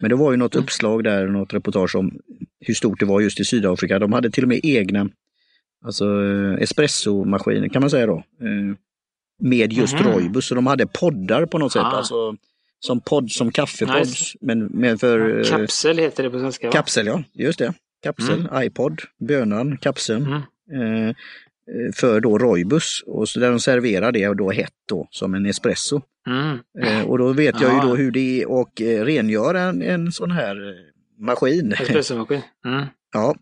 Men 0.00 0.10
det 0.10 0.16
var 0.16 0.30
ju 0.30 0.36
något 0.36 0.54
Mm. 0.54 0.64
uppslag 0.64 1.04
där, 1.04 1.26
något 1.26 1.54
reportage 1.54 1.96
om 1.96 2.18
hur 2.60 2.74
stort 2.74 3.00
det 3.00 3.06
var 3.06 3.20
just 3.20 3.40
i 3.40 3.44
Sydafrika. 3.44 3.98
De 3.98 4.12
hade 4.12 4.30
till 4.30 4.44
och 4.44 4.48
med 4.48 4.60
egna 4.62 5.08
alltså, 5.84 6.04
eh, 6.04 6.62
espressomaskiner 6.62 7.68
kan 7.68 7.80
man 7.80 7.90
säga 7.90 8.06
då. 8.06 8.16
Eh, 8.16 8.76
med 9.42 9.72
just 9.72 9.94
Mhm. 9.94 10.02
Roibus. 10.12 10.46
Så 10.46 10.54
de 10.54 10.66
hade 10.66 10.86
poddar 10.86 11.46
på 11.46 11.58
något 11.58 11.72
sätt. 11.72 11.82
Ah. 11.82 11.86
Alltså, 11.96 12.36
som 12.80 13.00
podd, 13.00 13.30
som 13.30 13.52
kaffepodd. 13.52 13.98
Nice. 13.98 14.38
Men, 14.40 14.64
men 14.64 14.98
för 14.98 15.38
eh, 15.38 15.44
Kapsel 15.44 15.98
heter 15.98 16.22
det 16.22 16.30
på 16.30 16.38
svenska 16.38 16.66
va? 16.66 16.72
kapsel, 16.72 17.06
ja. 17.06 17.22
Just 17.32 17.58
det. 17.58 17.74
Kapsel, 18.02 18.48
iPod, 18.54 19.00
bönan, 19.28 19.76
kapseln. 19.78 20.26
Mm. 20.72 21.08
Eh, 21.08 21.14
för 21.94 22.20
då 22.20 22.38
Roibus. 22.38 23.02
Och 23.06 23.28
så 23.28 23.40
där 23.40 23.50
de 23.50 23.60
serverar 23.60 24.12
det 24.12 24.34
då 24.34 24.50
hett 24.50 24.72
då, 24.88 25.08
som 25.10 25.34
en 25.34 25.46
espresso. 25.46 26.00
Mm. 26.26 26.58
Eh, 26.82 27.08
och 27.08 27.18
då 27.18 27.32
vet 27.32 27.60
jag 27.60 27.70
ju 27.70 27.76
Ja. 27.76 27.82
då 27.82 27.94
hur 27.94 28.10
det 28.10 28.42
är 28.42 28.60
att 28.60 28.80
eh, 28.80 29.04
rengöra 29.04 29.60
en, 29.60 29.82
en 29.82 30.12
sån 30.12 30.30
här 30.30 30.68
eh, 30.68 30.74
maskin. 31.18 31.72
Espressomaskin. 31.72 32.40
Mm. 32.66 32.84
Ja, 33.12 33.36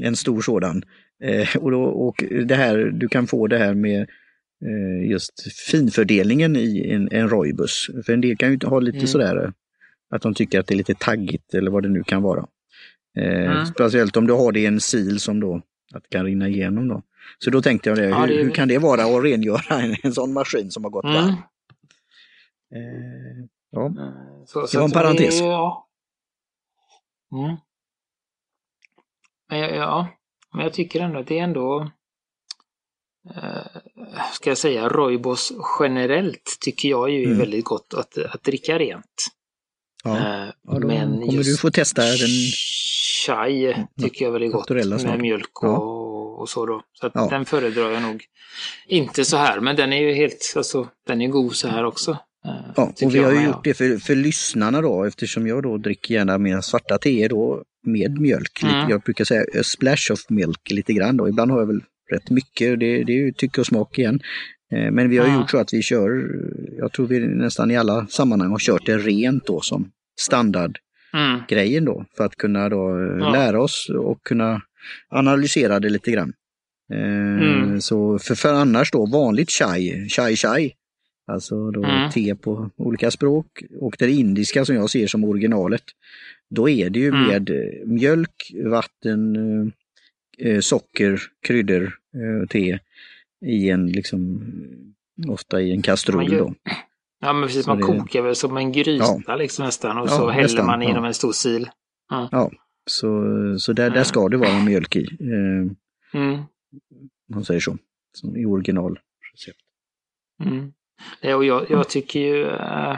en 0.00 0.16
stor 0.16 0.40
sådan. 0.40 0.82
Eh, 1.24 1.56
och, 1.56 1.70
då, 1.70 1.82
och 1.82 2.24
det 2.44 2.54
här, 2.54 2.78
du 2.78 3.08
kan 3.08 3.26
få 3.26 3.46
det 3.46 3.58
här 3.58 3.74
med 3.74 4.00
eh, 4.64 5.10
just 5.10 5.32
finfördelningen 5.70 6.56
i 6.56 6.90
en, 6.90 7.08
en 7.12 7.28
rojbus. 7.28 7.86
För 8.06 8.12
en 8.12 8.20
del 8.20 8.36
kan 8.36 8.50
ju 8.50 8.58
ha 8.66 8.80
lite 8.80 8.98
mm. 8.98 9.06
sådär 9.06 9.52
att 10.10 10.22
de 10.22 10.34
tycker 10.34 10.60
att 10.60 10.66
det 10.66 10.74
är 10.74 10.76
lite 10.76 10.94
taggigt 10.94 11.54
eller 11.54 11.70
vad 11.70 11.82
det 11.82 11.88
nu 11.88 12.02
kan 12.02 12.22
vara. 12.22 12.46
Eh, 13.18 13.52
mm. 13.52 13.66
Speciellt 13.66 14.16
om 14.16 14.26
du 14.26 14.32
har 14.32 14.52
det 14.52 14.60
i 14.60 14.66
en 14.66 14.80
sil 14.90 15.16
som 15.20 15.40
då 15.40 15.62
att 15.94 16.08
kan 16.08 16.24
rinna 16.24 16.48
igenom. 16.48 16.88
Då. 16.88 17.02
Så 17.38 17.50
då 17.50 17.62
tänkte 17.62 17.88
jag, 17.88 17.98
det, 17.98 18.08
ja, 18.08 18.20
hur, 18.20 18.28
det 18.28 18.42
hur, 18.42 18.50
kan 18.50 18.68
det 18.68 18.78
vara 18.78 19.04
att 19.04 19.24
rengöra 19.24 19.80
en, 19.80 19.96
en 20.02 20.12
sån 20.12 20.32
maskin 20.32 20.70
som 20.70 20.84
har 20.84 20.90
gått 20.90 21.04
mm. 21.04 21.14
där? 21.14 21.28
Eh, 22.74 23.46
ja, 23.70 23.86
eh, 23.86 24.44
så, 24.46 24.66
det 24.66 24.78
var 24.78 24.84
en 24.84 24.90
parentes. 24.90 25.40
Ja. 25.40 25.88
Mm. 27.32 27.56
Men 29.48 29.58
jag, 29.58 29.76
ja, 29.76 30.08
men 30.54 30.62
jag 30.62 30.72
tycker 30.72 31.00
ändå 31.00 31.18
att 31.18 31.26
det 31.26 31.38
är 31.38 31.44
ändå 31.44 31.90
eh, 33.34 33.80
ska 34.32 34.50
jag 34.50 34.58
säga, 34.58 34.88
Roibos 34.88 35.52
generellt 35.80 36.58
tycker 36.60 36.88
jag 36.88 37.10
ju 37.10 37.22
är 37.22 37.26
mm. 37.26 37.38
väldigt 37.38 37.64
gott 37.64 37.94
att, 37.94 38.18
att 38.18 38.42
dricka 38.42 38.78
rent. 38.78 39.26
Ja, 40.04 40.16
eh, 40.16 40.52
ja 40.62 40.78
då 40.78 40.86
men 40.86 41.20
kommer 41.20 41.44
du 41.44 41.56
få 41.56 41.70
testa 41.70 42.02
den. 42.02 42.28
Chai 43.26 43.86
tycker 44.02 44.24
jag 44.24 44.32
väldigt 44.32 44.52
gott 44.52 44.70
med 44.70 45.20
mjölk 45.20 45.62
och, 45.62 45.68
ja. 45.68 46.09
Och 46.40 46.48
så 46.48 46.66
då. 46.66 46.82
Så 46.92 47.10
ja. 47.14 47.28
den 47.30 47.44
föredrar 47.44 47.90
jag 47.90 48.02
nog 48.02 48.24
inte 48.86 49.24
så 49.24 49.36
här, 49.36 49.60
men 49.60 49.76
den 49.76 49.92
är 49.92 50.00
ju 50.00 50.12
helt, 50.12 50.52
alltså 50.56 50.88
den 51.06 51.20
är 51.20 51.28
god 51.28 51.56
så 51.56 51.68
här 51.68 51.84
också. 51.84 52.10
Eh, 52.44 52.72
ja, 52.76 52.92
och 53.02 53.14
vi 53.14 53.18
har 53.18 53.32
ju 53.32 53.44
gjort 53.44 53.64
det 53.64 53.74
för, 53.74 53.98
för 53.98 54.14
lyssnarna 54.14 54.80
då 54.80 55.04
eftersom 55.04 55.46
jag 55.46 55.62
då 55.62 55.76
dricker 55.76 56.14
gärna 56.14 56.38
mina 56.38 56.62
svarta 56.62 56.98
teer 56.98 57.28
då 57.28 57.62
med 57.86 58.20
mjölk. 58.20 58.62
Mm. 58.62 58.90
Jag 58.90 59.00
brukar 59.00 59.24
säga 59.24 59.42
a 59.60 59.62
splash 59.62 60.12
of 60.12 60.30
milk 60.30 60.70
lite 60.70 60.92
grann 60.92 61.16
då. 61.16 61.28
Ibland 61.28 61.50
har 61.50 61.58
jag 61.58 61.66
väl 61.66 61.80
rätt 62.10 62.30
mycket, 62.30 62.80
det, 62.80 63.04
det 63.04 63.12
är 63.12 63.16
ju 63.16 63.32
tycke 63.32 63.60
och 63.60 63.66
smak 63.66 63.98
igen. 63.98 64.20
Eh, 64.72 64.90
men 64.90 65.10
vi 65.10 65.18
har 65.18 65.26
mm. 65.26 65.40
gjort 65.40 65.50
så 65.50 65.58
att 65.58 65.72
vi 65.72 65.82
kör, 65.82 66.30
jag 66.78 66.92
tror 66.92 67.06
vi 67.06 67.18
nästan 67.18 67.70
i 67.70 67.76
alla 67.76 68.06
sammanhang 68.06 68.50
har 68.50 68.58
kört 68.58 68.86
det 68.86 68.98
rent 68.98 69.46
då 69.46 69.60
som 69.60 69.90
standardgrejen 70.20 71.84
då 71.84 72.04
för 72.16 72.24
att 72.24 72.36
kunna 72.36 72.68
då 72.68 72.88
eh, 72.88 73.32
lära 73.32 73.62
oss 73.62 73.90
och 73.98 74.22
kunna 74.22 74.60
analysera 75.08 75.80
det 75.80 75.88
lite 75.88 76.10
grann. 76.10 76.32
Mm. 76.92 77.80
Så 77.80 78.18
för, 78.18 78.34
för 78.34 78.54
annars 78.54 78.90
då 78.90 79.06
vanligt 79.06 79.50
chai, 79.50 80.08
chai 80.08 80.36
chai, 80.36 80.72
Alltså 81.30 81.70
då 81.70 81.84
mm. 81.84 82.10
te 82.10 82.34
på 82.34 82.70
olika 82.76 83.10
språk. 83.10 83.62
Och 83.80 83.96
det 83.98 84.10
indiska 84.10 84.64
som 84.64 84.74
jag 84.74 84.90
ser 84.90 85.06
som 85.06 85.24
originalet, 85.24 85.82
då 86.50 86.68
är 86.68 86.90
det 86.90 86.98
ju 86.98 87.08
mm. 87.08 87.26
med 87.26 87.50
eh, 87.50 87.86
mjölk, 87.86 88.52
vatten, 88.64 89.36
eh, 89.36 90.48
eh, 90.48 90.60
socker, 90.60 91.22
kryddor, 91.46 91.82
eh, 92.14 92.48
te 92.48 92.78
i 93.46 93.70
en 93.70 93.86
liksom, 93.92 94.42
ofta 95.28 95.60
i 95.60 95.72
en 95.72 95.82
kastrull 95.82 96.30
då. 96.30 96.54
Ja 97.22 97.32
men 97.32 97.48
precis, 97.48 97.64
så 97.64 97.70
man 97.70 97.78
det... 97.78 97.84
kokar 97.84 98.22
väl 98.22 98.36
som 98.36 98.56
en 98.56 98.72
gryta 98.72 99.22
ja. 99.26 99.36
liksom 99.36 99.64
nästan 99.64 99.98
och 99.98 100.06
ja, 100.06 100.10
så 100.10 100.30
häller 100.30 100.42
nästan, 100.42 100.66
man 100.66 100.82
inom 100.82 101.04
ja. 101.04 101.06
en 101.06 101.14
stor 101.14 101.32
sil. 101.42 101.64
Ja, 102.10 102.50
ja 102.90 102.94
så, 102.94 103.58
så 103.58 103.72
där, 103.72 103.90
där 103.90 104.04
ska 104.04 104.28
det 104.28 104.36
vara 104.36 104.64
mjölk 104.64 104.96
i. 104.96 105.06
Eh, 105.20 106.20
mm. 106.20 106.42
Man 107.28 107.44
säger 107.44 107.60
så, 107.60 107.78
som 108.12 108.36
i 108.36 108.44
original. 108.44 108.98
Mm. 110.44 110.72
Eh, 111.20 111.36
och 111.36 111.44
jag, 111.44 111.70
jag 111.70 111.88
tycker 111.88 112.20
ju 112.20 112.46
eh, 112.46 112.96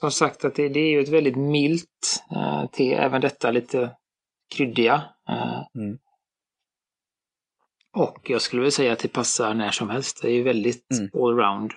som 0.00 0.10
sagt 0.10 0.44
att 0.44 0.54
det, 0.54 0.68
det, 0.68 0.80
är 0.80 0.90
ju 0.90 1.00
ett 1.00 1.08
väldigt 1.08 1.36
milt 1.36 2.24
eh, 2.36 2.70
te, 2.70 2.94
även 2.94 3.20
detta 3.20 3.50
lite 3.50 3.90
kryddiga. 4.56 5.02
Mm. 5.74 5.98
Och 7.96 8.30
jag 8.30 8.42
skulle 8.42 8.62
väl 8.62 8.72
säga 8.72 8.92
att 8.92 8.98
det 8.98 9.08
passar 9.08 9.54
när 9.54 9.70
som 9.70 9.90
helst. 9.90 10.22
Det 10.22 10.28
är 10.28 10.34
ju 10.34 10.42
väldigt 10.42 10.86
mm. 10.98 11.10
allround. 11.14 11.72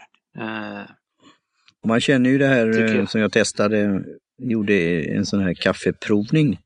Man 1.85 2.01
känner 2.01 2.29
ju 2.29 2.37
det 2.37 2.47
här 2.47 2.67
jag. 2.67 3.09
som 3.09 3.21
jag 3.21 3.31
testade, 3.31 4.03
gjorde 4.37 5.01
en 5.03 5.25
sån 5.25 5.39
här 5.39 5.53
kaffeprovning 5.53 6.59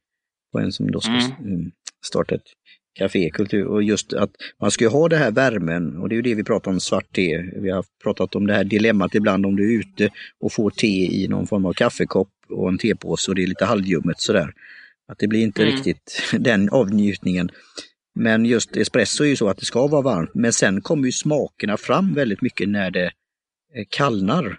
på 0.51 0.59
en 0.59 0.71
som 0.71 0.91
då 0.91 1.01
ska 1.01 1.11
mm. 1.11 1.71
starta 2.05 2.35
ett 2.35 2.47
kafékultur 2.93 3.65
och 3.65 3.83
just 3.83 4.13
att 4.13 4.31
man 4.61 4.71
ska 4.71 4.83
ju 4.83 4.89
ha 4.89 5.09
det 5.09 5.17
här 5.17 5.31
värmen 5.31 5.97
och 5.97 6.09
det 6.09 6.15
är 6.15 6.17
ju 6.17 6.21
det 6.21 6.35
vi 6.35 6.43
pratar 6.43 6.71
om 6.71 6.79
svart 6.79 7.15
te. 7.15 7.37
Vi 7.61 7.69
har 7.69 7.85
pratat 8.03 8.35
om 8.35 8.47
det 8.47 8.53
här 8.53 8.63
dilemmat 8.63 9.15
ibland 9.15 9.45
om 9.45 9.55
du 9.55 9.73
är 9.73 9.79
ute 9.79 10.09
och 10.39 10.53
får 10.53 10.69
te 10.69 11.23
i 11.23 11.27
någon 11.27 11.47
form 11.47 11.65
av 11.65 11.73
kaffekopp 11.73 12.29
och 12.49 12.69
en 12.69 12.77
tepåse 12.77 13.31
och 13.31 13.35
det 13.35 13.43
är 13.43 13.47
lite 13.47 13.65
halvljummet 13.65 14.19
sådär. 14.19 14.53
Att 15.07 15.19
det 15.19 15.27
blir 15.27 15.41
inte 15.41 15.63
mm. 15.63 15.75
riktigt 15.75 16.23
den 16.39 16.69
avnjutningen. 16.69 17.49
Men 18.15 18.45
just 18.45 18.77
espresso 18.77 19.23
är 19.23 19.27
ju 19.27 19.35
så 19.35 19.49
att 19.49 19.57
det 19.57 19.65
ska 19.65 19.87
vara 19.87 20.01
varmt, 20.01 20.31
men 20.33 20.53
sen 20.53 20.81
kommer 20.81 21.05
ju 21.05 21.11
smakerna 21.11 21.77
fram 21.77 22.13
väldigt 22.13 22.41
mycket 22.41 22.69
när 22.69 22.91
det 22.91 23.05
eh, 23.75 23.85
kallnar. 23.89 24.57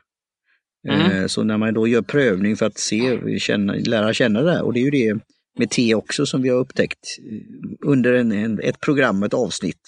Mm. 0.88 1.10
Eh, 1.10 1.26
så 1.26 1.44
när 1.44 1.58
man 1.58 1.74
då 1.74 1.88
gör 1.88 2.02
prövning 2.02 2.56
för 2.56 2.66
att 2.66 2.78
se, 2.78 3.18
känna, 3.38 3.74
lära 3.74 4.14
känna 4.14 4.42
det 4.42 4.62
och 4.62 4.72
det 4.72 4.80
är 4.80 4.84
ju 4.84 4.90
det 4.90 5.20
med 5.58 5.70
te 5.70 5.94
också 5.94 6.26
som 6.26 6.42
vi 6.42 6.48
har 6.48 6.58
upptäckt 6.58 7.18
eh, 7.18 7.88
under 7.90 8.12
en, 8.14 8.32
en, 8.32 8.60
ett 8.60 8.80
program, 8.80 9.22
ett 9.22 9.34
avsnitt. 9.34 9.80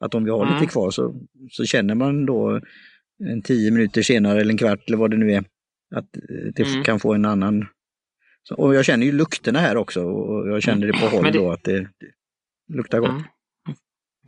Att 0.00 0.14
om 0.14 0.24
vi 0.24 0.30
har 0.30 0.46
mm. 0.46 0.54
lite 0.54 0.72
kvar 0.72 0.90
så, 0.90 1.14
så 1.50 1.64
känner 1.64 1.94
man 1.94 2.26
då 2.26 2.60
en 3.30 3.42
tio 3.42 3.70
minuter 3.70 4.02
senare 4.02 4.40
eller 4.40 4.50
en 4.50 4.58
kvart 4.58 4.84
eller 4.86 4.98
vad 4.98 5.10
det 5.10 5.16
nu 5.16 5.32
är, 5.32 5.44
att 5.94 6.16
eh, 6.16 6.52
det 6.54 6.62
mm. 6.62 6.84
kan 6.84 7.00
få 7.00 7.14
en 7.14 7.24
annan... 7.24 7.66
Och 8.56 8.74
jag 8.74 8.84
känner 8.84 9.06
ju 9.06 9.12
lukterna 9.12 9.58
här 9.58 9.76
också 9.76 10.02
och 10.02 10.48
jag 10.48 10.62
känner 10.62 10.86
det 10.86 10.92
på 10.92 11.06
håll 11.06 11.24
det... 11.24 11.30
då 11.30 11.52
att 11.52 11.64
det, 11.64 11.80
det 11.80 12.76
luktar 12.76 13.00
gott. 13.00 13.10
Mm. 13.10 13.22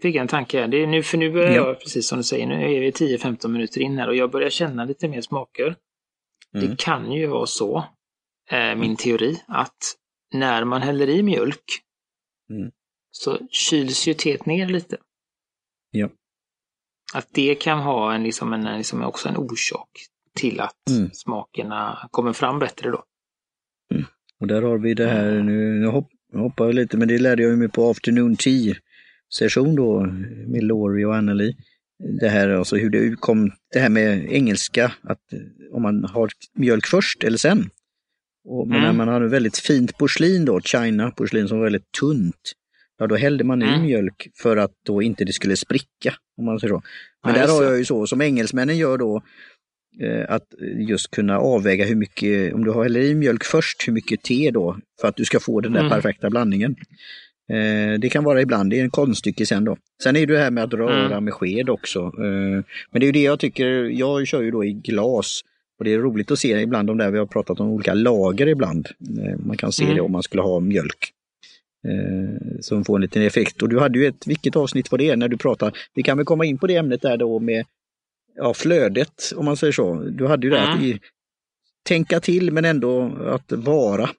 Fick 0.03 0.17
en 0.17 0.29
tanke 0.29 0.67
Det 0.67 0.83
är 0.83 0.87
nu, 0.87 1.03
för 1.03 1.19
nu 1.19 1.33
börjar 1.33 1.51
ja. 1.51 1.55
jag, 1.55 1.81
precis 1.81 2.09
som 2.09 2.19
du 2.19 2.25
säger, 2.25 2.47
nu 2.47 2.55
är 2.55 2.81
vi 2.81 2.91
10-15 2.91 3.49
minuter 3.49 3.81
in 3.81 3.99
här 3.99 4.09
och 4.09 4.17
jag 4.17 4.31
börjar 4.31 4.51
känna 4.51 4.85
lite 4.85 5.09
mer 5.09 5.21
smaker. 5.21 5.77
Mm. 6.55 6.71
Det 6.71 6.77
kan 6.79 7.13
ju 7.13 7.27
vara 7.27 7.47
så, 7.47 7.85
eh, 8.51 8.75
min 8.77 8.97
teori, 8.97 9.43
att 9.49 9.77
när 10.35 10.65
man 10.65 10.83
häller 10.83 11.09
i 11.09 11.23
mjölk 11.23 11.65
mm. 12.51 12.71
så 13.11 13.39
kyls 13.51 14.09
ju 14.09 14.15
teet 14.15 14.47
ner 14.47 14.69
lite. 14.69 14.97
Ja. 15.91 16.11
Att 17.15 17.29
det 17.33 17.55
kan 17.55 17.79
ha 17.79 18.15
en, 18.15 18.23
liksom 18.23 18.53
en, 18.53 18.79
liksom 18.79 19.03
också 19.03 19.29
en 19.29 19.37
orsak 19.37 19.89
till 20.37 20.61
att 20.61 20.91
mm. 20.91 21.11
smakerna 21.13 22.09
kommer 22.11 22.33
fram 22.33 22.59
bättre 22.59 22.91
då. 22.91 23.05
Mm. 23.95 24.05
Och 24.41 24.47
där 24.47 24.63
har 24.63 24.79
vi 24.79 24.95
det 24.95 25.07
här, 25.07 25.43
nu 25.43 25.83
jag 25.83 25.93
hopp, 25.93 26.09
jag 26.33 26.41
hoppar 26.41 26.73
lite, 26.73 26.97
men 26.97 27.09
det 27.09 27.19
lärde 27.19 27.43
jag 27.43 27.59
mig 27.59 27.69
på 27.69 27.91
Afternoon 27.91 28.37
Tea 28.37 28.75
session 29.35 29.77
då 29.77 30.01
med 30.47 30.65
Laurie 30.65 31.07
och 31.07 31.17
Anneli. 31.17 31.57
Det 32.21 32.29
här 32.29 32.49
alltså 32.49 32.77
hur 32.77 32.91
det 32.91 33.17
kom, 33.17 33.53
det 33.73 33.79
här 33.79 33.89
med 33.89 34.33
engelska, 34.33 34.93
att 35.03 35.23
om 35.73 35.83
man 35.83 36.05
har 36.05 36.31
mjölk 36.55 36.87
först 36.87 37.25
eller 37.25 37.39
sen. 37.39 37.71
Och, 38.45 38.69
men 38.69 38.79
mm. 38.79 38.87
när 38.87 39.05
man 39.05 39.15
hade 39.15 39.29
väldigt 39.29 39.59
fint 39.59 39.99
porslin 39.99 40.45
då, 40.45 40.61
China 40.61 41.11
porslin 41.11 41.49
som 41.49 41.59
var 41.59 41.65
väldigt 41.65 41.93
tunt, 42.01 42.53
ja 42.99 43.07
då 43.07 43.17
hällde 43.17 43.45
man 43.45 43.63
i 43.63 43.67
mm. 43.67 43.83
mjölk 43.83 44.29
för 44.43 44.57
att 44.57 44.73
då 44.87 45.03
inte 45.03 45.25
det 45.25 45.33
skulle 45.33 45.57
spricka. 45.57 46.15
Om 46.37 46.45
man 46.45 46.61
säger 46.61 46.75
så. 46.75 46.83
Men 47.25 47.35
ja, 47.35 47.41
där 47.41 47.53
har 47.53 47.65
jag 47.65 47.79
ju 47.79 47.85
så, 47.85 48.07
som 48.07 48.21
engelsmännen 48.21 48.77
gör 48.77 48.99
då, 48.99 49.23
eh, 50.01 50.25
att 50.29 50.47
just 50.89 51.11
kunna 51.11 51.39
avväga 51.39 51.85
hur 51.85 51.97
mycket, 51.97 52.55
om 52.55 52.65
du 52.65 52.73
häller 52.73 53.01
i 53.01 53.15
mjölk 53.15 53.45
först, 53.45 53.89
hur 53.89 53.93
mycket 53.93 54.23
te 54.23 54.51
då, 54.51 54.77
för 55.01 55.09
att 55.09 55.17
du 55.17 55.25
ska 55.25 55.41
få 55.41 55.61
den 55.61 55.73
där 55.73 55.81
mm. 55.81 55.91
perfekta 55.91 56.31
blandningen. 56.31 56.77
Eh, 57.51 57.99
det 58.01 58.09
kan 58.09 58.25
vara 58.25 58.43
ibland, 58.43 58.71
det 58.71 58.81
är 58.81 58.85
en 58.85 58.91
konststycke 58.91 59.47
sen 59.47 59.65
då. 59.65 59.77
Sen 60.03 60.17
är 60.17 60.27
det 60.27 60.39
här 60.39 60.51
med 60.51 60.65
att 60.65 60.75
röra 60.75 61.07
mm. 61.07 61.25
med 61.25 61.35
sked 61.35 61.71
också. 61.71 62.01
Eh, 62.01 62.65
men 62.91 63.01
det 63.01 63.05
är 63.05 63.07
ju 63.07 63.13
det 63.13 63.23
jag 63.23 63.41
tycker, 63.41 63.67
jag 63.85 64.27
kör 64.27 64.43
ju 64.43 64.51
då 64.51 64.65
i 64.65 64.73
glas 64.73 65.41
och 65.79 65.85
det 65.85 65.93
är 65.93 65.99
roligt 65.99 66.31
att 66.31 66.39
se 66.39 66.61
ibland 66.61 66.89
de 66.89 66.99
där 66.99 67.11
vi 67.11 67.19
har 67.19 67.27
pratat 67.27 67.61
om 67.61 67.69
olika 67.69 67.95
lager 67.95 68.47
ibland. 68.47 68.89
Eh, 69.19 69.39
man 69.39 69.57
kan 69.57 69.73
se 69.73 69.85
mm. 69.85 69.97
det 69.97 70.01
om 70.01 70.13
man 70.13 70.23
skulle 70.23 70.43
ha 70.43 70.61
mjölk. 70.61 71.11
Eh, 71.89 72.61
som 72.61 72.85
får 72.85 72.97
en 72.97 73.03
liten 73.03 73.23
effekt. 73.23 73.63
Och 73.63 73.69
du 73.69 73.81
hade 73.81 73.99
ju 73.99 74.07
ett, 74.07 74.27
vilket 74.27 74.57
avsnitt 74.57 74.91
var 74.91 74.99
det 74.99 75.17
när 75.17 75.29
du 75.29 75.37
pratade? 75.37 75.73
Vi 75.95 76.03
kan 76.03 76.17
väl 76.17 76.27
komma 76.27 76.45
in 76.45 76.59
på 76.59 76.67
det 76.67 76.77
ämnet 76.77 77.03
där 77.03 77.17
då 77.17 77.39
med 77.39 77.67
ja, 78.37 78.55
flödet 78.55 79.33
om 79.37 79.45
man 79.45 79.57
säger 79.57 79.73
så. 79.73 79.95
Du 79.95 80.27
hade 80.27 80.47
ju 80.47 80.51
det 80.51 80.59
mm. 80.59 80.75
att 80.75 80.83
i, 80.83 81.01
tänka 81.83 82.21
till 82.21 82.53
men 82.53 82.65
ändå 82.65 83.13
att 83.27 83.53
vara. 83.53 84.11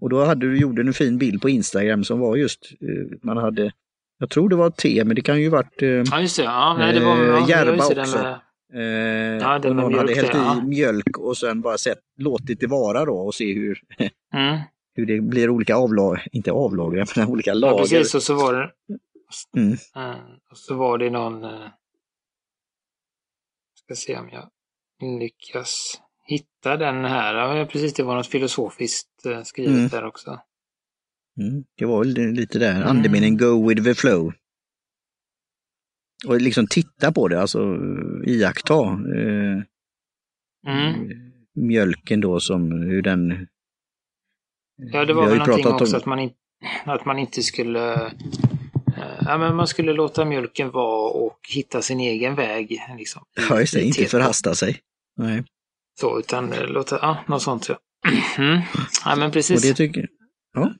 Och 0.00 0.10
då 0.10 0.24
hade 0.24 0.46
du 0.46 0.58
gjorde 0.58 0.82
en 0.82 0.92
fin 0.92 1.18
bild 1.18 1.42
på 1.42 1.48
Instagram 1.48 2.04
som 2.04 2.20
var 2.20 2.36
just, 2.36 2.72
eh, 2.80 3.18
man 3.22 3.36
hade, 3.36 3.72
jag 4.18 4.30
tror 4.30 4.48
det 4.48 4.56
var 4.56 4.70
te, 4.70 5.04
men 5.04 5.16
det 5.16 5.22
kan 5.22 5.40
ju 5.40 5.48
varit 5.48 5.82
eh, 5.82 5.88
ja, 5.88 6.20
just 6.20 6.36
det. 6.36 6.42
Ja, 6.42 6.76
nej, 6.78 6.94
det 6.94 7.04
var, 7.04 7.16
ja, 7.16 7.48
järba 7.48 7.86
också. 7.86 8.38
Eh, 8.74 8.82
ja, 8.82 9.56
och 9.56 9.76
någon 9.76 9.94
hade 9.94 10.14
hällt 10.14 10.34
i 10.34 10.38
ja. 10.38 10.62
mjölk 10.62 11.18
och 11.18 11.36
sen 11.36 11.60
bara 11.60 11.78
sett, 11.78 12.00
låtit 12.18 12.60
det 12.60 12.66
vara 12.66 13.04
då 13.04 13.16
och 13.16 13.34
se 13.34 13.54
hur, 13.54 13.80
mm. 14.34 14.60
hur 14.94 15.06
det 15.06 15.20
blir 15.20 15.50
olika 15.50 15.76
avlag, 15.76 16.18
inte 16.32 16.52
avlagringar, 16.52 17.08
men 17.16 17.28
olika 17.30 17.54
lager. 17.54 17.74
Ja, 17.74 17.82
precis, 17.82 18.14
och 18.14 18.22
så 18.22 18.34
var 18.34 18.54
det, 18.54 18.72
mm. 19.56 19.72
uh, 19.72 20.24
och 20.50 20.58
så 20.58 20.74
var 20.74 20.98
det 20.98 21.10
någon, 21.10 21.44
uh, 21.44 21.68
ska 23.84 23.94
se 23.94 24.18
om 24.18 24.28
jag 24.32 24.50
lyckas 25.18 26.00
hitta 26.26 26.76
den 26.76 27.04
här, 27.04 27.34
ja 27.34 27.66
precis 27.66 27.94
det 27.94 28.02
var 28.02 28.16
något 28.16 28.26
filosofiskt 28.26 29.26
uh, 29.26 29.42
skrivet 29.42 29.76
mm. 29.76 29.88
där 29.88 30.04
också. 30.04 30.40
Mm, 31.40 31.64
det 31.78 31.84
var 31.84 31.98
väl 31.98 32.32
lite 32.32 32.58
där, 32.58 32.76
mm. 32.76 32.88
andemeningen 32.88 33.38
go 33.38 33.68
with 33.68 33.84
the 33.84 33.94
flow. 33.94 34.32
Och 36.26 36.40
liksom 36.40 36.66
titta 36.66 37.12
på 37.12 37.28
det, 37.28 37.40
alltså 37.40 37.76
iaktta 38.26 38.74
eh, 38.84 39.62
mm. 40.66 41.10
mjölken 41.54 42.20
då 42.20 42.40
som 42.40 42.72
hur 42.72 43.02
den... 43.02 43.46
Ja, 44.76 45.04
det 45.04 45.14
var 45.14 45.28
väl 45.28 45.38
någonting 45.38 45.66
också 45.66 45.96
om... 45.96 46.00
att, 46.00 46.06
man 46.06 46.18
in, 46.18 46.30
att 46.84 47.04
man 47.04 47.18
inte 47.18 47.42
skulle... 47.42 47.94
Eh, 48.96 49.20
ja, 49.20 49.38
men 49.38 49.56
man 49.56 49.66
skulle 49.66 49.92
låta 49.92 50.24
mjölken 50.24 50.70
vara 50.70 51.10
och 51.10 51.38
hitta 51.54 51.82
sin 51.82 52.00
egen 52.00 52.34
väg. 52.34 52.82
Liksom, 52.98 53.22
ja, 53.48 53.60
just 53.60 53.74
det, 53.74 53.82
inte 53.82 54.04
förhasta 54.04 54.54
sig. 54.54 54.80
Nej. 55.16 55.44
Så, 56.00 56.18
utan 56.18 56.52
eh, 56.52 56.66
låta, 56.66 56.98
ja, 57.02 57.24
något 57.28 57.42
sånt 57.42 57.68
ja. 57.68 57.78
Mm. 58.38 58.60
Ja, 59.04 59.16
men 59.16 59.30
precis. 59.30 59.56
Och 59.56 59.68
det 59.68 59.74
tycker, 59.74 60.08
ja. 60.54 60.74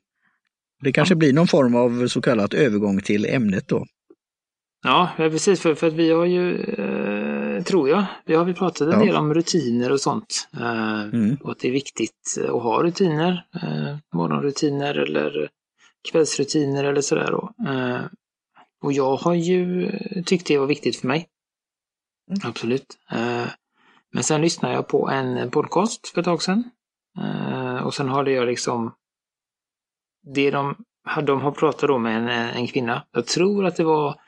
Det 0.83 0.93
kanske 0.93 1.15
blir 1.15 1.33
någon 1.33 1.47
form 1.47 1.75
av 1.75 2.09
så 2.09 2.23
kallat 2.23 2.55
övergång 2.55 3.01
till 3.01 3.27
ämnet 3.27 3.69
då. 3.69 3.87
Ja, 4.87 5.11
precis. 5.17 5.61
För, 5.61 5.75
för 5.75 5.87
att 5.87 5.93
vi 5.93 6.11
har 6.11 6.25
ju, 6.25 6.61
eh, 6.61 7.63
tror 7.63 7.89
jag, 7.89 8.05
vi 8.25 8.35
har 8.35 8.45
väl 8.45 8.55
pratat 8.55 8.81
en 8.81 9.01
ja. 9.01 9.07
del 9.07 9.17
om 9.17 9.35
rutiner 9.35 9.93
och 9.93 10.01
sånt. 10.01 10.49
Eh, 10.57 11.01
mm. 11.03 11.37
Och 11.41 11.51
att 11.51 11.59
det 11.59 11.69
är 11.69 11.73
viktigt 11.73 12.39
att 12.45 12.63
ha 12.63 12.83
rutiner. 12.83 13.47
Eh, 13.55 13.97
morgonrutiner 14.15 14.95
eller 14.95 15.49
kvällsrutiner 16.11 16.85
eller 16.85 17.01
sådär. 17.01 17.33
Eh, 17.69 18.01
och 18.83 18.93
jag 18.93 19.17
har 19.17 19.35
ju 19.35 19.91
tyckt 20.27 20.47
det 20.47 20.59
var 20.59 20.67
viktigt 20.67 20.97
för 20.97 21.09
mig. 21.09 21.29
Mm. 22.31 22.41
Absolut. 22.45 22.99
Eh, 23.11 23.47
men 24.13 24.23
sen 24.23 24.41
lyssnade 24.41 24.75
jag 24.75 24.89
på 24.89 25.09
en 25.09 25.51
podcast 25.51 26.09
för 26.09 26.21
ett 26.21 26.25
tag 26.25 26.43
sedan. 26.43 26.71
Eh, 27.19 27.77
och 27.77 27.95
sen 27.95 28.09
hade 28.09 28.31
jag 28.31 28.47
liksom 28.47 28.95
det 30.35 30.51
de, 30.51 30.75
de 31.23 31.41
har 31.41 31.53
pratat 31.53 31.89
då 31.89 31.99
med 31.99 32.17
en, 32.17 32.29
en 32.29 32.67
kvinna. 32.67 33.07
Jag 33.13 33.27
tror 33.27 33.67
att 33.67 33.77
det 33.77 33.85
var 33.85 34.21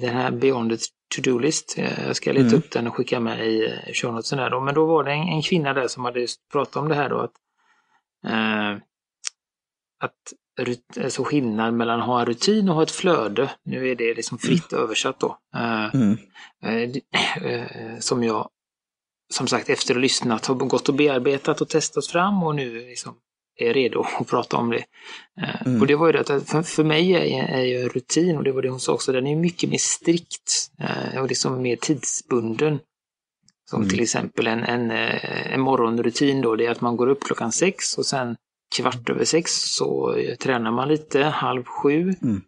den 0.00 0.14
här 0.14 0.30
Beyond 0.30 0.70
the 0.70 0.76
to-do-list. 1.16 1.78
Jag 2.06 2.16
ska 2.16 2.32
leta 2.32 2.46
mm. 2.46 2.58
upp 2.58 2.70
den 2.70 2.86
och 2.86 2.94
skicka 2.94 3.20
med 3.20 3.46
i 3.46 3.74
show 3.94 4.14
notesen 4.14 4.38
där 4.38 4.50
då. 4.50 4.60
Men 4.60 4.74
då 4.74 4.86
var 4.86 5.04
det 5.04 5.12
en, 5.12 5.28
en, 5.28 5.42
kvinna 5.42 5.74
där 5.74 5.88
som 5.88 6.04
hade 6.04 6.26
pratat 6.52 6.76
om 6.76 6.88
det 6.88 6.94
här 6.94 7.08
då 7.08 7.18
att 7.18 7.32
eh, 8.26 8.82
att 10.00 10.14
alltså 11.04 11.24
skillnad 11.24 11.74
mellan 11.74 12.00
att 12.00 12.06
ha 12.06 12.20
en 12.20 12.26
rutin 12.26 12.68
och 12.68 12.74
ha 12.74 12.82
ett 12.82 12.90
flöde. 12.90 13.50
Nu 13.62 13.88
är 13.88 13.94
det 13.94 14.14
liksom 14.14 14.38
fritt 14.38 14.72
mm. 14.72 14.84
översatt 14.84 15.20
då. 15.20 15.38
Eh, 15.54 15.94
mm. 15.94 16.18
Eh, 16.62 17.52
eh, 17.52 17.98
som 17.98 18.24
jag 18.24 18.48
som 19.30 19.46
sagt 19.46 19.68
efter 19.68 19.94
att 19.94 19.96
ha 19.96 20.02
lyssnat 20.02 20.46
har 20.46 20.54
gått 20.54 20.88
och 20.88 20.94
bearbetat 20.94 21.60
och 21.60 21.68
testat 21.68 22.06
fram 22.06 22.42
och 22.42 22.54
nu 22.54 22.78
liksom 22.78 23.14
är 23.58 23.74
redo 23.74 24.06
att 24.20 24.28
prata 24.28 24.56
om 24.56 24.70
det. 24.70 24.84
Eh, 25.40 25.66
mm. 25.66 25.80
Och 25.80 25.86
det 25.86 25.94
var 25.94 26.06
ju 26.06 26.12
det 26.12 26.20
att 26.20 26.48
för, 26.48 26.62
för 26.62 26.84
mig 26.84 27.12
är, 27.12 27.48
är 27.48 27.64
ju 27.64 27.82
en 27.82 27.88
rutin, 27.88 28.36
och 28.36 28.44
det 28.44 28.52
var 28.52 28.62
det 28.62 28.68
hon 28.68 28.80
sa 28.80 28.92
också, 28.92 29.12
den 29.12 29.26
är 29.26 29.36
mycket 29.36 29.70
mer 29.70 29.78
strikt 29.78 30.70
eh, 30.80 31.20
och 31.20 31.28
liksom 31.28 31.62
mer 31.62 31.76
tidsbunden. 31.76 32.78
Som 33.70 33.80
mm. 33.80 33.90
till 33.90 34.00
exempel 34.00 34.46
en, 34.46 34.64
en, 34.64 34.90
eh, 34.90 35.52
en 35.52 35.60
morgonrutin 35.60 36.40
då, 36.40 36.56
det 36.56 36.66
är 36.66 36.70
att 36.70 36.80
man 36.80 36.96
går 36.96 37.06
upp 37.08 37.24
klockan 37.24 37.52
sex 37.52 37.98
och 37.98 38.06
sen 38.06 38.36
kvart 38.76 39.10
över 39.10 39.24
sex 39.24 39.50
så 39.52 40.16
tränar 40.38 40.70
man 40.70 40.88
lite, 40.88 41.22
halv 41.22 41.64
sju. 41.64 42.14
Mm. 42.22 42.42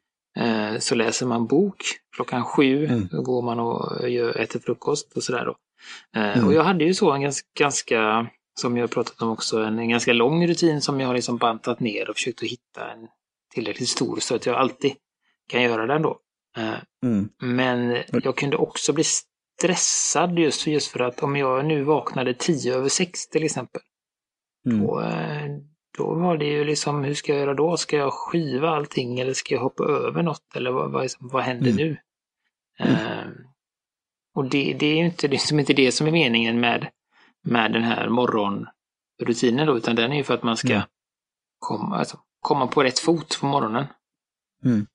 Så 0.80 0.94
läser 0.94 1.26
man 1.26 1.46
bok. 1.46 1.76
Klockan 2.16 2.44
sju 2.44 2.84
mm. 2.84 3.08
går 3.10 3.42
man 3.42 3.60
och 3.60 4.08
gör, 4.08 4.40
äter 4.40 4.60
frukost 4.60 5.12
och 5.16 5.22
sådär 5.22 5.44
då. 5.44 5.56
Mm. 6.20 6.46
Och 6.46 6.52
jag 6.52 6.64
hade 6.64 6.84
ju 6.84 6.94
så 6.94 7.12
en 7.12 7.20
ganska, 7.20 7.46
ganska 7.58 8.26
som 8.54 8.76
jag 8.76 8.90
pratat 8.90 9.22
om 9.22 9.30
också, 9.30 9.62
en, 9.62 9.78
en 9.78 9.88
ganska 9.88 10.12
lång 10.12 10.46
rutin 10.46 10.80
som 10.80 11.00
jag 11.00 11.06
har 11.06 11.14
liksom 11.14 11.36
bantat 11.36 11.80
ner 11.80 12.10
och 12.10 12.16
försökt 12.16 12.42
att 12.42 12.48
hitta 12.48 12.90
en 12.90 13.08
tillräckligt 13.54 13.88
stor 13.88 14.20
så 14.20 14.34
att 14.34 14.46
jag 14.46 14.56
alltid 14.56 14.92
kan 15.48 15.62
göra 15.62 15.86
den 15.86 16.02
då. 16.02 16.18
Eh, 16.56 16.74
mm. 17.04 17.28
Men 17.42 18.02
jag 18.12 18.36
kunde 18.36 18.56
också 18.56 18.92
bli 18.92 19.04
stressad 19.04 20.38
just 20.38 20.62
för, 20.62 20.70
just 20.70 20.92
för 20.92 21.00
att 21.00 21.22
om 21.22 21.36
jag 21.36 21.64
nu 21.64 21.82
vaknade 21.82 22.34
tio 22.34 22.74
över 22.74 22.88
sex 22.88 23.28
till 23.28 23.44
exempel. 23.44 23.80
Mm. 24.66 24.86
Då, 24.86 25.00
eh, 25.00 25.46
då 25.98 26.14
var 26.14 26.36
det 26.36 26.46
ju 26.46 26.64
liksom, 26.64 27.04
hur 27.04 27.14
ska 27.14 27.32
jag 27.32 27.40
göra 27.40 27.54
då? 27.54 27.76
Ska 27.76 27.96
jag 27.96 28.12
skiva 28.12 28.70
allting 28.70 29.20
eller 29.20 29.32
ska 29.32 29.54
jag 29.54 29.62
hoppa 29.62 29.84
över 29.84 30.22
något? 30.22 30.56
Eller 30.56 30.70
vad, 30.70 30.92
vad, 30.92 31.08
vad 31.20 31.42
händer 31.42 31.70
mm. 31.70 31.76
nu? 31.76 31.96
Mm. 32.78 32.92
Uh, 32.92 33.32
och 34.34 34.50
det, 34.50 34.76
det, 34.78 34.86
är 34.86 34.96
ju 34.96 35.04
inte, 35.04 35.28
det 35.28 35.36
är 35.36 35.58
inte 35.58 35.72
det 35.72 35.92
som 35.92 36.06
är 36.06 36.10
meningen 36.10 36.60
med 36.60 36.86
med 37.42 37.72
den 37.72 37.82
här 37.82 38.08
morgonrutinen 38.08 39.66
då, 39.66 39.76
utan 39.76 39.96
den 39.96 40.12
är 40.12 40.16
ju 40.16 40.24
för 40.24 40.34
att 40.34 40.42
man 40.42 40.56
ska 40.56 40.72
mm. 40.72 40.82
komma, 41.58 41.96
alltså, 41.96 42.18
komma 42.40 42.66
på 42.66 42.82
rätt 42.82 42.98
fot 42.98 43.38
på 43.40 43.46
morgonen. 43.46 43.86
Mm. 44.64 44.86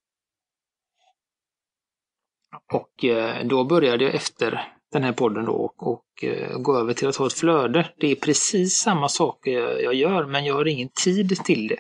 Och 2.73 3.05
eh, 3.05 3.45
då 3.45 3.63
började 3.63 4.03
jag 4.03 4.15
efter 4.15 4.75
den 4.91 5.03
här 5.03 5.13
podden 5.13 5.45
då 5.45 5.53
och, 5.53 5.87
och 5.87 6.23
eh, 6.23 6.57
gå 6.57 6.77
över 6.77 6.93
till 6.93 7.07
att 7.07 7.15
ha 7.15 7.27
ett 7.27 7.33
flöde. 7.33 7.93
Det 7.97 8.11
är 8.11 8.15
precis 8.15 8.73
samma 8.73 9.09
saker 9.09 9.51
jag, 9.51 9.83
jag 9.83 9.93
gör, 9.93 10.25
men 10.25 10.45
jag 10.45 10.55
har 10.55 10.67
ingen 10.67 10.89
tid 10.89 11.29
till 11.45 11.67
det. 11.67 11.79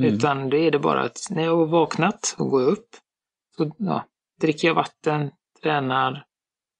Mm. 0.00 0.14
Utan 0.14 0.50
det 0.50 0.58
är 0.58 0.70
det 0.70 0.78
bara 0.78 1.02
att 1.02 1.18
när 1.30 1.44
jag 1.44 1.56
har 1.56 1.66
vaknat 1.66 2.36
och 2.38 2.50
går 2.50 2.62
upp, 2.62 2.88
så 3.56 3.72
ja, 3.78 4.04
dricker 4.40 4.68
jag 4.68 4.74
vatten, 4.74 5.30
tränar, 5.62 6.24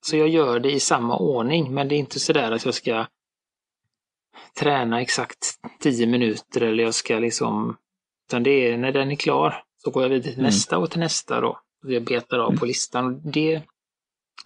så 0.01 0.17
jag 0.17 0.27
gör 0.27 0.59
det 0.59 0.71
i 0.71 0.79
samma 0.79 1.17
ordning, 1.17 1.73
men 1.73 1.87
det 1.87 1.95
är 1.95 1.99
inte 1.99 2.19
sådär 2.19 2.51
att 2.51 2.65
jag 2.65 2.73
ska 2.73 3.05
träna 4.59 5.01
exakt 5.01 5.59
10 5.79 6.07
minuter 6.07 6.61
eller 6.61 6.83
jag 6.83 6.93
ska 6.93 7.19
liksom... 7.19 7.77
Utan 8.27 8.43
det 8.43 8.71
är 8.71 8.77
när 8.77 8.91
den 8.91 9.11
är 9.11 9.15
klar 9.15 9.63
så 9.77 9.91
går 9.91 10.03
jag 10.03 10.09
vidare 10.09 10.23
till 10.23 10.33
mm. 10.33 10.45
nästa 10.45 10.77
och 10.77 10.91
till 10.91 10.99
nästa 10.99 11.41
då. 11.41 11.59
Jag 11.83 12.03
betar 12.03 12.39
av 12.39 12.49
mm. 12.49 12.59
på 12.59 12.65
listan. 12.65 13.31
Det, 13.31 13.61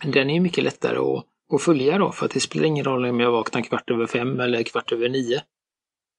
den 0.04 0.30
är 0.30 0.40
mycket 0.40 0.64
lättare 0.64 0.98
att, 0.98 1.26
att 1.54 1.62
följa 1.62 1.98
då, 1.98 2.12
för 2.12 2.26
att 2.26 2.32
det 2.32 2.40
spelar 2.40 2.66
ingen 2.66 2.86
roll 2.86 3.06
om 3.06 3.20
jag 3.20 3.32
vaknar 3.32 3.62
kvart 3.62 3.90
över 3.90 4.08
fem 4.08 4.40
eller 4.40 4.64
kvart 4.64 4.92
över 4.92 5.10
nio. 5.10 5.42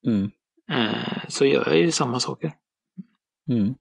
Mm. 0.07 0.31
Eh, 0.70 1.29
så 1.29 1.44
gör 1.44 1.66
jag 1.66 1.79
ju 1.79 1.92
samma 1.92 2.20
saker. 2.20 2.53
Mm. 3.49 3.75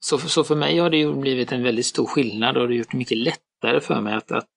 Så 0.00 0.18
så, 0.18 0.28
så 0.28 0.44
för 0.44 0.56
mig 0.56 0.78
har 0.78 0.90
det 0.90 0.96
ju 0.96 1.14
blivit 1.14 1.52
en 1.52 1.62
väldigt 1.62 1.86
stor 1.86 2.06
skillnad 2.06 2.56
och 2.56 2.68
det 2.68 2.74
har 2.74 2.78
gjort 2.78 2.90
det 2.90 2.98
mycket 2.98 3.18
lättare 3.18 3.80
för 3.80 4.00
mig 4.00 4.14
att, 4.14 4.32
att 4.32 4.48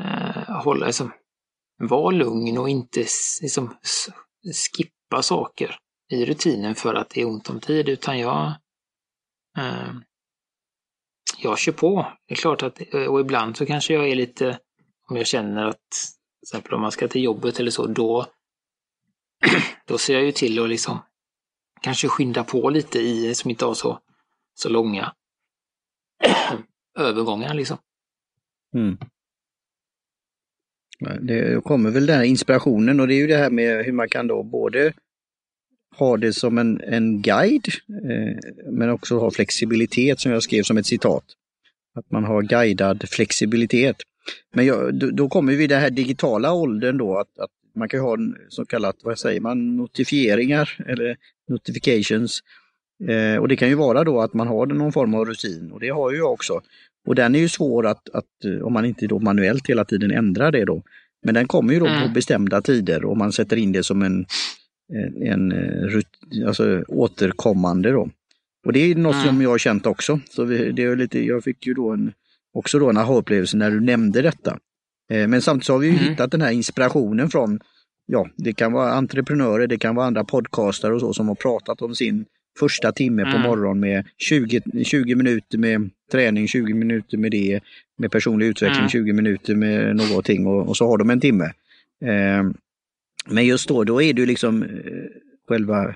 eh, 0.00 0.62
hålla, 0.62 0.86
liksom, 0.86 1.12
vara 1.78 2.10
lugn 2.10 2.58
och 2.58 2.68
inte 2.68 3.06
liksom, 3.42 3.76
skippa 4.76 5.22
saker 5.22 5.76
i 6.10 6.24
rutinen 6.24 6.74
för 6.74 6.94
att 6.94 7.10
det 7.10 7.20
är 7.20 7.26
ont 7.26 7.50
om 7.50 7.60
tid, 7.60 7.88
utan 7.88 8.18
jag 8.18 8.54
eh, 9.58 9.94
jag 11.38 11.58
kör 11.58 11.72
på. 11.72 12.06
Det 12.28 12.34
är 12.34 12.36
klart 12.36 12.62
att, 12.62 12.94
eh, 12.94 13.06
och 13.06 13.20
ibland 13.20 13.56
så 13.56 13.66
kanske 13.66 13.94
jag 13.94 14.08
är 14.08 14.14
lite, 14.14 14.58
om 15.08 15.16
jag 15.16 15.26
känner 15.26 15.64
att, 15.64 15.90
till 15.90 16.46
exempel 16.46 16.74
om 16.74 16.80
man 16.80 16.92
ska 16.92 17.08
till 17.08 17.24
jobbet 17.24 17.60
eller 17.60 17.70
så, 17.70 17.86
då, 17.86 18.26
då 19.86 19.98
ser 19.98 20.14
jag 20.14 20.24
ju 20.24 20.32
till 20.32 20.62
att 20.62 20.68
liksom 20.68 20.98
kanske 21.84 22.08
skynda 22.08 22.44
på 22.44 22.70
lite 22.70 22.98
i, 22.98 23.34
som 23.34 23.50
inte 23.50 23.64
har 23.64 23.74
så, 23.74 23.98
så 24.54 24.68
långa 24.68 25.12
övergångar 26.98 27.54
liksom. 27.54 27.78
Mm. 28.74 28.96
Det 31.20 31.64
kommer 31.64 31.90
väl 31.90 32.06
den 32.06 32.16
här 32.16 32.24
inspirationen 32.24 33.00
och 33.00 33.08
det 33.08 33.14
är 33.14 33.18
ju 33.18 33.26
det 33.26 33.36
här 33.36 33.50
med 33.50 33.84
hur 33.84 33.92
man 33.92 34.08
kan 34.08 34.26
då 34.26 34.42
både 34.42 34.92
ha 35.96 36.16
det 36.16 36.32
som 36.32 36.58
en, 36.58 36.80
en 36.80 37.22
guide 37.22 37.68
eh, 37.88 38.70
men 38.72 38.90
också 38.90 39.18
ha 39.18 39.30
flexibilitet 39.30 40.20
som 40.20 40.32
jag 40.32 40.42
skrev 40.42 40.62
som 40.62 40.76
ett 40.76 40.86
citat. 40.86 41.24
Att 41.94 42.10
man 42.10 42.24
har 42.24 42.42
guidad 42.42 43.08
flexibilitet. 43.08 43.96
Men 44.54 44.66
jag, 44.66 44.94
då, 44.94 45.10
då, 45.10 45.28
kommer 45.28 45.52
vi 45.52 45.64
i 45.64 45.66
den 45.66 45.80
här 45.80 45.90
digitala 45.90 46.52
åldern 46.52 46.98
då 46.98 47.18
att, 47.18 47.38
att 47.38 47.50
man 47.74 47.88
kan 47.88 48.00
ha 48.00 48.16
så 48.48 48.64
kallat, 48.64 48.96
vad 49.02 49.18
säger 49.18 49.40
man, 49.40 49.76
notifieringar 49.76 50.76
eller 50.86 51.16
notifications. 51.48 52.40
Eh, 53.08 53.40
och 53.40 53.48
det 53.48 53.56
kan 53.56 53.68
ju 53.68 53.74
vara 53.74 54.04
då 54.04 54.20
att 54.20 54.34
man 54.34 54.48
har 54.48 54.66
någon 54.66 54.92
form 54.92 55.14
av 55.14 55.24
rutin 55.24 55.72
och 55.72 55.80
det 55.80 55.88
har 55.88 56.10
ju 56.10 56.16
jag 56.16 56.32
också. 56.32 56.60
Och 57.06 57.14
den 57.14 57.34
är 57.34 57.38
ju 57.38 57.48
svår 57.48 57.86
att, 57.86 58.08
att 58.08 58.62
om 58.62 58.72
man 58.72 58.84
inte 58.84 59.06
då 59.06 59.18
manuellt 59.18 59.68
hela 59.68 59.84
tiden 59.84 60.10
ändrar 60.10 60.52
det 60.52 60.64
då. 60.64 60.82
Men 61.24 61.34
den 61.34 61.46
kommer 61.46 61.72
ju 61.74 61.80
då 61.80 61.86
mm. 61.86 62.02
på 62.02 62.08
bestämda 62.08 62.62
tider 62.62 63.04
och 63.04 63.16
man 63.16 63.32
sätter 63.32 63.56
in 63.56 63.72
det 63.72 63.82
som 63.82 64.02
en, 64.02 64.26
en, 64.92 65.22
en 65.22 65.52
eh, 65.52 66.46
alltså, 66.46 66.84
återkommande 66.88 67.90
då. 67.90 68.10
Och 68.66 68.72
det 68.72 68.78
är 68.78 68.94
något 68.94 69.14
mm. 69.14 69.26
som 69.26 69.42
jag 69.42 69.50
har 69.50 69.58
känt 69.58 69.86
också. 69.86 70.20
Så 70.30 70.44
det 70.44 70.82
är 70.82 70.96
lite, 70.96 71.24
jag 71.24 71.44
fick 71.44 71.66
ju 71.66 71.74
då 71.74 71.90
en, 71.90 72.12
också 72.52 72.78
då 72.78 72.90
en 72.90 72.96
aha-upplevelse 72.96 73.56
när 73.56 73.70
du 73.70 73.80
nämnde 73.80 74.22
detta. 74.22 74.58
Eh, 75.10 75.28
men 75.28 75.42
samtidigt 75.42 75.66
så 75.66 75.72
har 75.72 75.80
vi 75.80 75.88
mm. 75.88 76.00
hittat 76.00 76.30
den 76.30 76.40
här 76.40 76.50
inspirationen 76.50 77.30
från, 77.30 77.60
ja, 78.06 78.28
det 78.36 78.52
kan 78.52 78.72
vara 78.72 78.92
entreprenörer, 78.92 79.66
det 79.66 79.78
kan 79.78 79.94
vara 79.94 80.06
andra 80.06 80.24
podcastare 80.24 80.94
och 80.94 81.00
så 81.00 81.12
som 81.12 81.28
har 81.28 81.34
pratat 81.34 81.82
om 81.82 81.94
sin 81.94 82.24
första 82.58 82.92
timme 82.92 83.22
mm. 83.22 83.32
på 83.32 83.38
morgonen 83.38 83.80
med 83.80 84.06
20, 84.18 84.60
20 84.84 85.14
minuter 85.14 85.58
med 85.58 85.90
träning, 86.12 86.48
20 86.48 86.74
minuter 86.74 87.18
med 87.18 87.30
det, 87.30 87.60
med 87.98 88.10
personlig 88.10 88.46
utveckling, 88.46 88.78
mm. 88.78 88.88
20 88.88 89.12
minuter 89.12 89.54
med 89.54 89.96
någonting 89.96 90.46
och, 90.46 90.68
och, 90.68 90.76
så 90.76 90.88
har 90.88 90.98
de 90.98 91.10
en 91.10 91.20
timme. 91.20 91.44
Eh, 92.04 92.44
men 93.26 93.46
just 93.46 93.68
då, 93.68 93.84
då 93.84 94.02
är 94.02 94.12
det 94.12 94.26
liksom 94.26 94.62
eh, 94.62 94.68
själva 95.48 95.88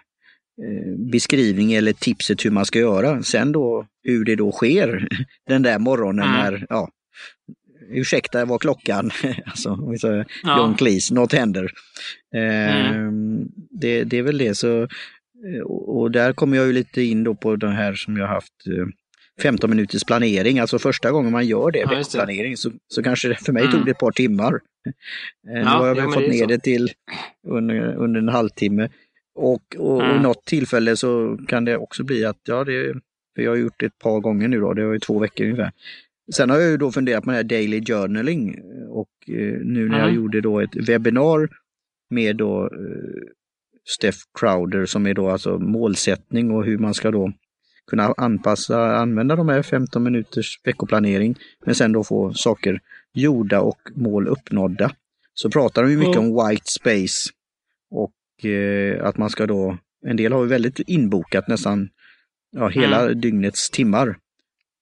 eh, 0.62 0.96
beskrivning 0.96 1.72
eller 1.72 1.92
tipset 1.92 2.44
hur 2.44 2.50
man 2.50 2.66
ska 2.66 2.78
göra. 2.78 3.22
Sen 3.22 3.52
då 3.52 3.86
hur 4.02 4.24
det 4.24 4.36
då 4.36 4.52
sker 4.52 5.08
den 5.46 5.62
där 5.62 5.78
morgonen 5.78 6.28
mm. 6.28 6.40
när, 6.40 6.66
ja, 6.68 6.88
ursäkta 7.90 8.44
vad 8.44 8.60
klockan, 8.60 9.10
alltså 9.44 9.70
om 9.70 9.90
vi 9.90 9.98
säger 9.98 10.26
ja. 10.42 10.58
John 10.58 10.74
Cleese, 10.74 11.14
något 11.14 11.32
händer. 11.32 11.70
Eh, 12.34 12.86
mm. 12.90 13.48
det, 13.70 14.04
det 14.04 14.18
är 14.18 14.22
väl 14.22 14.38
det 14.38 14.54
så, 14.54 14.82
eh, 14.82 15.62
och 15.66 16.10
där 16.10 16.32
kommer 16.32 16.56
jag 16.56 16.66
ju 16.66 16.72
lite 16.72 17.02
in 17.02 17.24
då 17.24 17.34
på 17.34 17.56
den 17.56 17.72
här 17.72 17.94
som 17.94 18.16
jag 18.16 18.26
haft 18.26 18.54
15 19.42 19.70
minuters 19.70 20.04
planering, 20.04 20.58
alltså 20.58 20.78
första 20.78 21.10
gången 21.10 21.32
man 21.32 21.46
gör 21.46 21.70
det, 21.70 21.78
ja, 21.78 22.02
planering, 22.12 22.56
så, 22.56 22.70
så 22.88 23.02
kanske 23.02 23.34
för 23.34 23.52
mig 23.52 23.62
mm. 23.62 23.74
tog 23.74 23.84
det 23.84 23.90
ett 23.90 23.98
par 23.98 24.12
timmar. 24.12 24.60
Ja, 25.42 25.52
nu 25.52 25.64
har 25.64 25.86
jag 25.86 25.94
väl 25.94 26.12
fått 26.12 26.28
ner 26.28 26.46
det 26.46 26.58
till 26.58 26.90
under, 27.46 27.94
under 27.96 28.20
en 28.20 28.28
halvtimme. 28.28 28.88
Och, 29.34 29.76
och, 29.78 30.02
mm. 30.02 30.16
och 30.16 30.22
något 30.22 30.44
tillfälle 30.44 30.96
så 30.96 31.38
kan 31.48 31.64
det 31.64 31.76
också 31.76 32.04
bli 32.04 32.24
att, 32.24 32.40
ja, 32.44 32.64
det, 32.64 32.92
för 33.34 33.42
jag 33.42 33.50
har 33.50 33.56
gjort 33.56 33.80
det 33.80 33.86
ett 33.86 33.98
par 33.98 34.20
gånger 34.20 34.48
nu 34.48 34.60
då, 34.60 34.74
det 34.74 34.86
var 34.86 34.92
ju 34.92 34.98
två 34.98 35.18
veckor 35.18 35.44
ungefär. 35.44 35.72
Sen 36.34 36.50
har 36.50 36.58
jag 36.58 36.70
ju 36.70 36.76
då 36.76 36.92
funderat 36.92 37.24
på 37.24 37.30
det 37.30 37.36
här 37.36 37.44
daily 37.44 37.84
journaling 37.84 38.54
och 38.88 39.08
eh, 39.28 39.58
nu 39.64 39.88
när 39.88 39.98
mm. 39.98 39.98
jag 39.98 40.14
gjorde 40.14 40.40
då 40.40 40.60
ett 40.60 40.88
webbinar 40.88 41.48
med 42.10 42.36
då 42.36 42.64
eh, 42.64 43.28
Steph 43.96 44.18
Crowder 44.38 44.86
som 44.86 45.06
är 45.06 45.14
då 45.14 45.30
alltså 45.30 45.58
målsättning 45.58 46.50
och 46.50 46.64
hur 46.64 46.78
man 46.78 46.94
ska 46.94 47.10
då 47.10 47.32
kunna 47.86 48.14
anpassa, 48.16 48.96
använda 48.96 49.36
de 49.36 49.48
här 49.48 49.62
15 49.62 50.02
minuters 50.02 50.60
veckoplanering, 50.64 51.38
men 51.64 51.74
sen 51.74 51.92
då 51.92 52.04
få 52.04 52.32
saker 52.32 52.80
gjorda 53.14 53.60
och 53.60 53.78
mål 53.94 54.28
uppnådda. 54.28 54.90
Så 55.34 55.50
pratar 55.50 55.82
de 55.82 55.90
ju 55.90 55.98
mycket 55.98 56.16
mm. 56.16 56.30
om 56.30 56.48
white 56.48 56.66
space 56.66 57.30
och 57.90 58.44
eh, 58.50 59.04
att 59.04 59.18
man 59.18 59.30
ska 59.30 59.46
då, 59.46 59.78
en 60.06 60.16
del 60.16 60.32
har 60.32 60.42
ju 60.42 60.48
väldigt 60.48 60.78
inbokat 60.78 61.48
nästan 61.48 61.88
ja, 62.50 62.68
hela 62.68 63.02
mm. 63.02 63.20
dygnets 63.20 63.70
timmar. 63.70 64.16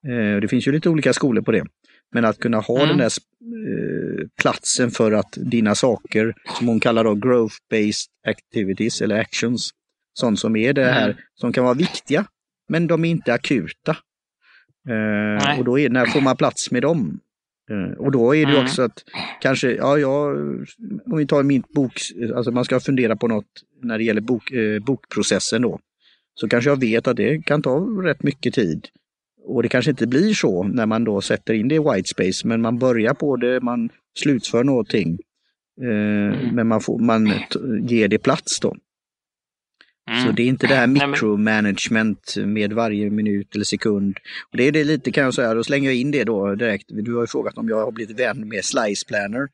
Eh, 0.06 0.40
det 0.40 0.48
finns 0.48 0.68
ju 0.68 0.72
lite 0.72 0.88
olika 0.88 1.12
skolor 1.12 1.42
på 1.42 1.52
det. 1.52 1.64
Men 2.12 2.24
att 2.24 2.38
kunna 2.38 2.60
ha 2.60 2.76
mm. 2.76 2.88
den 2.88 2.98
där 2.98 3.06
eh, 3.06 4.26
platsen 4.40 4.90
för 4.90 5.12
att 5.12 5.32
dina 5.36 5.74
saker, 5.74 6.34
som 6.58 6.68
hon 6.68 6.80
kallar 6.80 7.04
då 7.04 7.14
growth-based 7.14 8.06
activities 8.28 9.00
eller 9.00 9.18
actions, 9.18 9.70
sånt 10.14 10.38
som 10.38 10.56
är 10.56 10.72
det 10.72 10.84
här 10.84 11.04
mm. 11.04 11.16
som 11.34 11.52
kan 11.52 11.64
vara 11.64 11.74
viktiga 11.74 12.24
men 12.68 12.86
de 12.86 13.04
är 13.04 13.08
inte 13.08 13.34
akuta. 13.34 13.96
Eh, 14.88 15.58
och 15.58 15.64
då 15.64 15.78
är, 15.78 15.90
när 15.90 16.06
får 16.06 16.20
man 16.20 16.36
plats 16.36 16.70
med 16.70 16.82
dem? 16.82 17.20
Och 17.98 18.12
då 18.12 18.36
är 18.36 18.46
det 18.46 18.52
mm. 18.52 18.64
också 18.64 18.82
att 18.82 19.04
kanske, 19.40 19.70
ja, 19.70 19.98
ja, 19.98 20.30
om 21.06 21.16
vi 21.16 21.26
tar 21.26 21.42
min 21.42 21.62
bok, 21.74 22.00
alltså 22.34 22.50
man 22.50 22.64
ska 22.64 22.80
fundera 22.80 23.16
på 23.16 23.28
något 23.28 23.46
när 23.82 23.98
det 23.98 24.04
gäller 24.04 24.20
bok, 24.20 24.52
bokprocessen 24.86 25.62
då. 25.62 25.80
Så 26.34 26.48
kanske 26.48 26.70
jag 26.70 26.80
vet 26.80 27.06
att 27.06 27.16
det 27.16 27.46
kan 27.46 27.62
ta 27.62 27.78
rätt 27.78 28.22
mycket 28.22 28.54
tid. 28.54 28.88
Och 29.46 29.62
det 29.62 29.68
kanske 29.68 29.90
inte 29.90 30.06
blir 30.06 30.34
så 30.34 30.62
när 30.62 30.86
man 30.86 31.04
då 31.04 31.20
sätter 31.20 31.54
in 31.54 31.68
det 31.68 31.74
i 31.74 31.78
white 31.78 32.08
space, 32.08 32.46
men 32.46 32.60
man 32.60 32.78
börjar 32.78 33.14
på 33.14 33.36
det, 33.36 33.60
man 33.60 33.88
slutför 34.18 34.64
någonting. 34.64 35.18
Eh, 35.82 36.38
mm. 36.38 36.54
Men 36.54 36.66
man, 36.66 36.80
får, 36.80 36.98
man 36.98 37.32
ger 37.88 38.08
det 38.08 38.18
plats 38.18 38.60
då. 38.60 38.76
Mm. 40.10 40.26
Så 40.26 40.32
det 40.32 40.42
är 40.42 40.46
inte 40.46 40.66
det 40.66 40.74
här 40.74 40.86
micromanagement 40.86 42.36
med 42.36 42.72
varje 42.72 43.10
minut 43.10 43.54
eller 43.54 43.64
sekund. 43.64 44.18
Och 44.50 44.56
det 44.56 44.64
är 44.64 44.72
det 44.72 44.84
lite 44.84 45.12
kan 45.12 45.24
jag 45.24 45.34
säga, 45.34 45.54
då 45.54 45.64
slänger 45.64 45.90
jag 45.90 45.96
in 45.96 46.10
det 46.10 46.24
då 46.24 46.54
direkt. 46.54 46.86
Du 46.88 47.14
har 47.14 47.20
ju 47.20 47.26
frågat 47.26 47.58
om 47.58 47.68
jag 47.68 47.84
har 47.84 47.92
blivit 47.92 48.20
vän 48.20 48.48
med 48.48 48.64
Slice 48.64 49.06
Planner. 49.08 49.48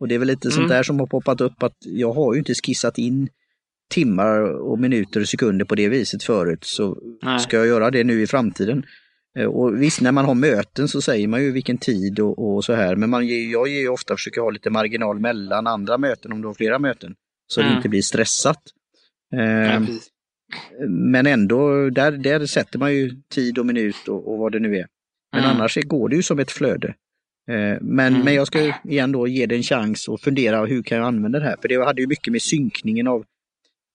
Och 0.00 0.08
det 0.08 0.14
är 0.14 0.18
väl 0.18 0.28
lite 0.28 0.48
mm. 0.48 0.56
sånt 0.56 0.68
där 0.68 0.82
som 0.82 1.00
har 1.00 1.06
poppat 1.06 1.40
upp 1.40 1.62
att 1.62 1.76
jag 1.80 2.12
har 2.12 2.34
ju 2.34 2.38
inte 2.38 2.54
skissat 2.54 2.98
in 2.98 3.28
timmar 3.90 4.40
och 4.42 4.78
minuter 4.78 5.20
och 5.20 5.28
sekunder 5.28 5.64
på 5.64 5.74
det 5.74 5.88
viset 5.88 6.22
förut. 6.22 6.64
Så 6.64 6.98
Nej. 7.22 7.40
ska 7.40 7.56
jag 7.56 7.66
göra 7.66 7.90
det 7.90 8.04
nu 8.04 8.22
i 8.22 8.26
framtiden. 8.26 8.84
Eh, 9.38 9.46
och 9.46 9.82
visst, 9.82 10.00
när 10.00 10.12
man 10.12 10.24
har 10.24 10.34
möten 10.34 10.88
så 10.88 11.02
säger 11.02 11.28
man 11.28 11.42
ju 11.42 11.52
vilken 11.52 11.78
tid 11.78 12.20
och, 12.20 12.54
och 12.54 12.64
så 12.64 12.72
här, 12.72 12.96
men 12.96 13.10
man, 13.10 13.26
jag 13.50 13.68
ger 13.68 13.80
ju 13.80 13.88
ofta 13.88 14.16
försöker 14.16 14.40
ha 14.40 14.50
lite 14.50 14.70
marginal 14.70 15.20
mellan 15.20 15.66
andra 15.66 15.98
möten 15.98 16.32
om 16.32 16.40
du 16.40 16.46
har 16.46 16.54
flera 16.54 16.78
möten. 16.78 17.14
Så 17.46 17.60
mm. 17.60 17.72
det 17.72 17.76
inte 17.76 17.88
blir 17.88 18.02
stressat. 18.02 18.62
Eh, 19.32 19.82
men 20.88 21.26
ändå, 21.26 21.90
där, 21.90 22.12
där 22.12 22.46
sätter 22.46 22.78
man 22.78 22.94
ju 22.94 23.10
tid 23.34 23.58
och 23.58 23.66
minut 23.66 24.08
och, 24.08 24.32
och 24.32 24.38
vad 24.38 24.52
det 24.52 24.58
nu 24.58 24.76
är. 24.76 24.86
Men 25.32 25.44
mm. 25.44 25.56
annars 25.56 25.76
går 25.76 26.08
det 26.08 26.16
ju 26.16 26.22
som 26.22 26.38
ett 26.38 26.50
flöde. 26.50 26.88
Eh, 27.48 27.78
men, 27.80 28.14
mm. 28.14 28.20
men 28.20 28.34
jag 28.34 28.46
ska 28.46 28.72
igen 28.84 29.12
då 29.12 29.26
ge 29.26 29.46
det 29.46 29.56
en 29.56 29.62
chans 29.62 30.08
och 30.08 30.20
fundera 30.20 30.66
hur 30.66 30.82
kan 30.82 30.98
jag 30.98 31.06
använda 31.06 31.38
det 31.38 31.44
här? 31.44 31.56
För 31.60 31.68
det 31.68 31.84
hade 31.84 32.00
ju 32.00 32.06
mycket 32.06 32.32
med 32.32 32.42
synkningen 32.42 33.08
av 33.08 33.24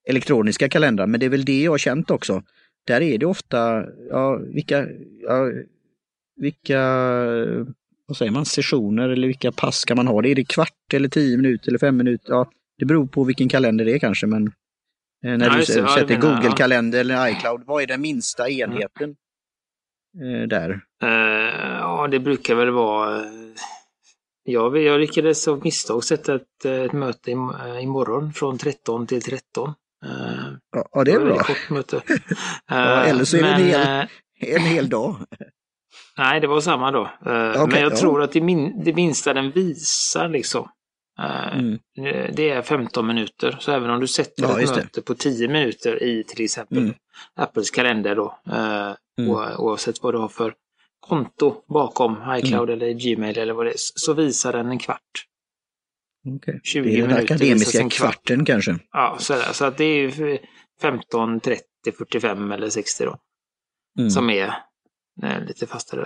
elektroniska 0.10 0.69
kalendrar, 0.69 1.08
men 1.08 1.19
det 1.19 1.26
är 1.26 1.30
väl 1.30 1.45
det 1.45 1.62
jag 1.62 1.71
har 1.71 1.78
känt 1.78 2.12
också. 2.12 2.43
Där 2.88 3.02
är 3.02 3.17
det 3.17 3.26
ofta, 3.26 3.86
ja, 4.10 4.39
vilka, 4.54 4.88
ja, 5.21 5.52
vilka 6.36 6.82
vad 8.08 8.17
säger 8.17 8.32
man, 8.32 8.45
sessioner 8.45 9.10
eller 9.10 9.28
vilka 9.28 9.52
pass 9.52 9.78
ska 9.78 9.95
man 9.95 10.08
ha? 10.08 10.21
Det 10.21 10.30
är 10.30 10.36
det 10.36 10.43
kvart 10.43 10.93
eller 10.93 11.10
tio 11.10 11.38
minuter 11.38 11.67
eller 11.67 11.80
fem 11.80 11.97
minuter? 11.97 12.34
Ja, 12.34 12.52
det 12.78 12.86
beror 12.86 13.08
på 13.08 13.23
vilken 13.23 13.50
kalender 13.50 13.86
det 13.86 13.93
är 13.93 14.00
kanske, 14.00 14.28
men 14.28 14.52
Eh, 15.26 15.38
när 15.38 15.45
ja, 15.45 15.56
du 15.56 15.65
sätter 15.65 16.21
Google-kalender 16.21 17.00
eller 17.00 17.28
iCloud, 17.28 17.63
vad 17.65 17.84
är 17.84 17.88
den 17.88 18.02
minsta 18.02 18.50
enheten 18.50 19.15
mm. 20.21 20.50
där? 20.50 20.69
Uh, 21.04 21.10
ja, 21.80 22.08
det 22.12 22.19
brukar 22.19 22.56
väl 22.56 22.71
vara... 22.71 23.26
Jag, 24.43 24.78
jag 24.78 25.00
lyckades 25.00 25.47
av 25.47 25.62
misstag 25.63 26.04
sätta 26.04 26.36
ett, 26.36 26.65
ett 26.65 26.93
möte 26.93 27.32
imorgon 27.82 28.34
från 28.34 28.58
13 28.58 29.08
till 29.08 29.21
13. 29.21 29.73
Uh, 30.05 30.53
ja, 30.93 31.03
det 31.03 31.12
är 31.12 31.19
bra. 31.19 31.38
Kort 31.38 31.69
möte. 31.69 31.95
Uh, 31.95 32.01
ja, 32.67 33.03
eller 33.03 33.25
så 33.25 33.38
är 33.38 33.41
det 33.41 33.47
en, 33.49 33.57
hel, 33.62 34.07
en 34.55 34.62
hel 34.62 34.89
dag. 34.89 35.15
Nej, 36.17 36.39
det 36.39 36.47
var 36.47 36.62
samma 36.62 36.91
dag. 36.91 37.10
Okay, 37.21 37.67
men 37.67 37.81
jag 37.81 37.97
tror 37.97 38.21
att 38.21 38.31
det, 38.31 38.41
min, 38.41 38.83
det 38.83 38.93
minsta 38.93 39.33
den 39.33 39.51
visar 39.51 40.29
liksom 40.29 40.69
Eh, 41.19 41.57
mm. 41.57 41.79
Det 42.33 42.49
är 42.49 42.62
15 42.62 43.07
minuter, 43.07 43.57
så 43.60 43.71
även 43.71 43.89
om 43.89 43.99
du 43.99 44.07
sätter 44.07 44.43
ja, 44.43 44.62
ett 44.62 44.75
möte 44.75 45.01
på 45.01 45.13
10 45.13 45.47
minuter 45.47 46.03
i 46.03 46.23
till 46.23 46.45
exempel 46.45 46.77
mm. 46.77 46.93
Apples 47.36 47.71
kalender 47.71 48.15
då, 48.15 48.39
eh, 48.47 48.93
mm. 49.19 49.31
oavsett 49.57 50.03
vad 50.03 50.13
du 50.13 50.17
har 50.17 50.27
för 50.27 50.53
konto 50.99 51.55
bakom 51.67 52.17
iCloud 52.29 52.69
mm. 52.69 52.81
eller 52.81 52.93
Gmail 52.93 53.38
eller 53.38 53.53
vad 53.53 53.65
det 53.65 53.71
är, 53.71 53.75
så 53.77 54.13
visar 54.13 54.53
den 54.53 54.71
en 54.71 54.79
kvart. 54.79 55.25
Okay. 56.35 56.59
20 56.63 56.89
det 56.89 56.95
är 56.95 57.01
den 57.01 57.07
minuter 57.07 57.33
akademiska 57.33 57.79
kvart. 57.79 57.93
kvarten 57.93 58.45
kanske? 58.45 58.79
Ja, 58.91 59.17
så, 59.19 59.33
där, 59.33 59.53
så 59.53 59.65
att 59.65 59.77
det 59.77 59.83
är 59.83 60.39
15, 60.81 61.39
30, 61.39 61.63
45 61.97 62.51
eller 62.51 62.69
60 62.69 63.05
då. 63.05 63.17
Mm. 63.99 64.09
Som 64.09 64.29
är 64.29 64.53
eh, 65.23 65.45
lite 65.47 65.67
fastare. 65.67 66.05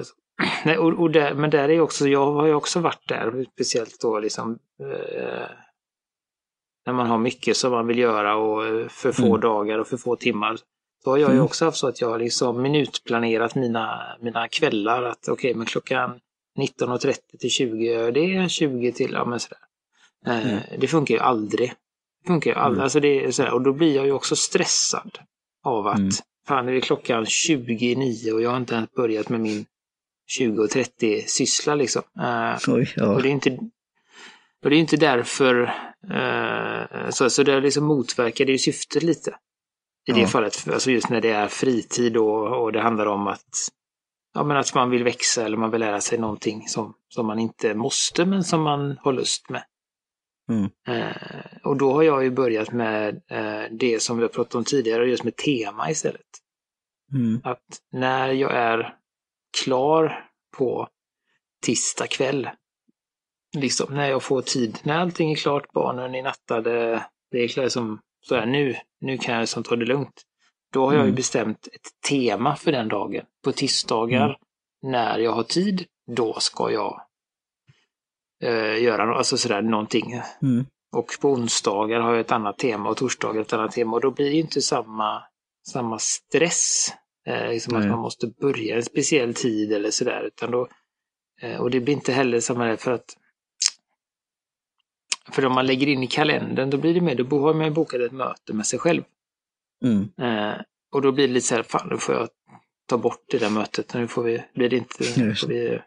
Nej, 0.66 0.78
och, 0.78 1.00
och 1.00 1.12
där, 1.12 1.34
men 1.34 1.50
där 1.50 1.70
är 1.70 1.80
också, 1.80 2.08
jag 2.08 2.34
har 2.34 2.48
ju 2.48 2.54
också 2.54 2.80
varit 2.80 3.08
där, 3.08 3.46
speciellt 3.54 4.02
då 4.02 4.20
liksom 4.20 4.60
eh, 4.80 5.48
när 6.86 6.94
man 6.94 7.08
har 7.08 7.18
mycket 7.18 7.58
som 7.58 7.72
man 7.72 7.88
vill 7.88 8.00
göra 8.00 8.36
och 8.36 8.66
eh, 8.66 8.88
för 8.88 9.12
få 9.12 9.26
mm. 9.26 9.40
dagar 9.40 9.80
och 9.80 9.88
för 9.88 9.98
få 9.98 10.16
timmar. 10.16 10.58
Då 11.04 11.12
har 11.12 11.18
jag 11.18 11.30
ju 11.30 11.36
mm. 11.36 11.46
också 11.46 11.66
haft 11.66 11.78
så 11.78 11.88
att 11.88 12.02
jag 12.02 12.10
har 12.10 12.20
liksom 12.20 12.62
minutplanerat 12.62 13.56
mina, 13.56 14.18
mina 14.22 14.48
kvällar. 14.48 15.04
Att 15.04 15.28
okej, 15.28 15.34
okay, 15.34 15.56
men 15.56 15.66
klockan 15.66 16.20
19.30 16.60 17.16
till 17.40 17.50
20, 17.50 18.12
det 18.12 18.36
är 18.36 18.48
20 18.48 18.92
till, 18.92 19.12
ja 19.12 19.26
men 19.26 19.40
sådär. 19.40 19.60
Eh, 20.28 20.50
mm. 20.50 20.62
Det 20.78 20.88
funkar 20.88 21.16
ju 21.16 21.22
aldrig. 21.22 21.70
Det 22.24 22.28
funkar 22.28 22.52
ju 22.52 22.58
aldrig. 22.58 22.78
Mm. 22.78 22.84
Alltså 22.84 23.00
det 23.00 23.26
är 23.26 23.32
sådär, 23.32 23.54
och 23.54 23.62
då 23.62 23.74
blir 23.74 23.96
jag 23.96 24.06
ju 24.06 24.12
också 24.12 24.36
stressad 24.36 25.20
av 25.64 25.88
att 25.88 25.98
mm. 25.98 26.12
fan, 26.48 26.68
är 26.68 26.74
det 26.74 26.82
klockan 26.82 27.26
29 27.26 28.32
och 28.32 28.42
jag 28.42 28.50
har 28.50 28.58
inte 28.58 28.76
ens 28.76 28.92
börjat 28.92 29.30
med 29.30 29.40
min 29.40 29.66
20 30.28 30.64
och 30.64 30.70
30 30.70 31.24
syssla 31.28 31.76
liksom. 31.76 32.02
Uh, 32.20 32.76
Oj, 32.76 32.94
ja. 32.96 33.16
Och 33.16 33.22
det 33.22 33.30
är 33.30 33.32
inte, 33.32 33.58
och 34.64 34.70
det 34.70 34.76
är 34.76 34.80
inte 34.80 34.98
därför, 34.98 35.62
uh, 36.12 37.10
så, 37.10 37.30
så 37.30 37.44
det 37.44 37.60
liksom 37.60 37.86
motverkar 37.86 38.46
det 38.46 38.52
ju 38.52 38.58
syftet 38.58 39.04
lite. 39.04 39.32
I 40.08 40.12
ja. 40.12 40.16
det 40.16 40.28
fallet, 40.28 40.68
alltså 40.74 40.92
just 40.92 41.10
när 41.10 41.22
det 41.22 41.30
är 41.30 41.48
fritid 41.48 42.18
och, 42.18 42.64
och 42.64 42.72
det 42.72 42.82
handlar 42.82 43.06
om 43.06 43.28
att, 43.28 43.70
ja, 44.34 44.44
men 44.44 44.58
att 44.58 44.76
man 44.76 44.90
vill 44.90 45.04
växa 45.04 45.46
eller 45.46 45.58
man 45.58 45.72
vill 45.72 45.80
lära 45.80 46.02
sig 46.02 46.18
någonting 46.18 46.68
som, 46.68 46.94
som 47.10 47.26
man 47.26 47.40
inte 47.40 47.74
måste 47.74 48.26
men 48.26 48.44
som 48.44 48.62
man 48.62 48.98
har 49.02 49.14
lust 49.14 49.50
med. 49.50 49.64
Mm. 50.50 50.70
Uh, 50.90 51.58
och 51.64 51.78
då 51.78 51.94
har 51.94 52.04
jag 52.04 52.24
ju 52.24 52.32
börjat 52.32 52.72
med 52.72 53.22
det 53.72 54.02
som 54.02 54.18
vi 54.18 54.24
har 54.24 54.30
pratat 54.30 54.56
om 54.56 54.64
tidigare, 54.64 55.10
just 55.10 55.24
med 55.24 55.36
tema 55.36 55.90
istället. 55.90 56.22
Mm. 57.14 57.42
Att 57.44 57.82
när 57.92 58.32
jag 58.32 58.52
är 58.52 58.96
klar 59.64 60.30
på 60.58 60.88
tisdag 61.66 62.08
kväll. 62.08 62.50
Liksom 63.58 63.96
när 63.96 64.10
jag 64.10 64.24
får 64.24 64.42
tid, 64.42 64.80
när 64.84 64.98
allting 64.98 65.32
är 65.32 65.36
klart, 65.36 65.72
barnen 65.72 66.16
är 66.16 66.24
nattade, 66.24 67.06
det 67.32 67.38
är 67.38 67.62
liksom 67.62 68.02
sådär 68.22 68.46
nu, 68.46 68.76
nu 69.02 69.18
kan 69.18 69.34
jag 69.34 69.42
liksom 69.42 69.64
ta 69.64 69.76
det 69.76 69.86
lugnt. 69.86 70.22
Då 70.74 70.86
har 70.86 70.94
jag 70.94 71.02
ju 71.02 71.04
mm. 71.04 71.16
bestämt 71.16 71.68
ett 71.68 72.10
tema 72.10 72.56
för 72.56 72.72
den 72.72 72.88
dagen. 72.88 73.26
På 73.44 73.52
tisdagar, 73.52 74.26
mm. 74.26 74.36
när 74.82 75.20
jag 75.20 75.32
har 75.32 75.44
tid, 75.44 75.86
då 76.16 76.40
ska 76.40 76.72
jag 76.72 77.02
eh, 78.42 78.84
göra 78.84 79.16
alltså 79.16 79.38
sådär 79.38 79.62
någonting. 79.62 80.22
Mm. 80.42 80.66
Och 80.92 81.18
på 81.22 81.30
onsdagar 81.30 82.00
har 82.00 82.12
jag 82.12 82.20
ett 82.20 82.32
annat 82.32 82.58
tema 82.58 82.90
och 82.90 82.98
torsdagar 82.98 83.42
ett 83.42 83.54
annat 83.54 83.72
tema 83.72 83.96
och 83.96 84.02
då 84.02 84.12
blir 84.12 84.30
det 84.30 84.38
inte 84.38 84.62
samma 84.62 85.24
samma 85.68 86.00
stress. 86.00 86.94
Eh, 87.26 87.50
liksom 87.50 87.76
att 87.76 87.88
man 87.88 88.00
måste 88.00 88.28
börja 88.28 88.76
en 88.76 88.84
speciell 88.84 89.34
tid 89.34 89.74
eller 89.74 89.92
sådär. 89.92 90.24
Utan 90.24 90.52
då, 90.52 90.68
eh, 91.42 91.62
och 91.62 91.72
det 91.72 91.80
blir 91.80 91.94
inte 91.94 92.14
heller 92.14 92.40
samma 92.40 92.78
för 92.78 92.92
att 92.92 93.18
för 95.32 95.46
om 95.46 95.54
man 95.54 95.68
lägger 95.68 95.88
in 95.88 96.04
i 96.04 96.08
kalendern 96.08 96.70
då 96.70 96.78
blir 96.78 96.94
det 96.94 97.02
mer, 97.02 97.16
då 97.16 97.40
har 97.40 97.54
man 97.54 97.74
bokat 97.74 98.02
ett 98.02 98.12
möte 98.12 98.54
med 98.54 98.66
sig 98.66 98.80
själv. 98.80 99.04
Mm. 99.84 100.10
Eh, 100.18 100.62
och 100.92 101.02
då 101.02 101.12
blir 101.12 101.28
det 101.28 101.34
lite 101.34 101.48
så 101.48 101.56
här, 101.56 101.64
fan 101.64 101.88
nu 101.90 101.98
får 101.98 102.16
jag 102.16 102.30
ta 102.86 102.98
bort 102.98 103.24
det 103.28 103.38
där 103.38 103.50
mötet. 103.50 103.94
Nu 103.94 104.08
får 104.08 104.24
vi, 104.24 104.44
blir 104.54 104.70
det 104.70 104.78
inte, 104.78 105.04
får 105.36 105.48
vi 105.48 105.82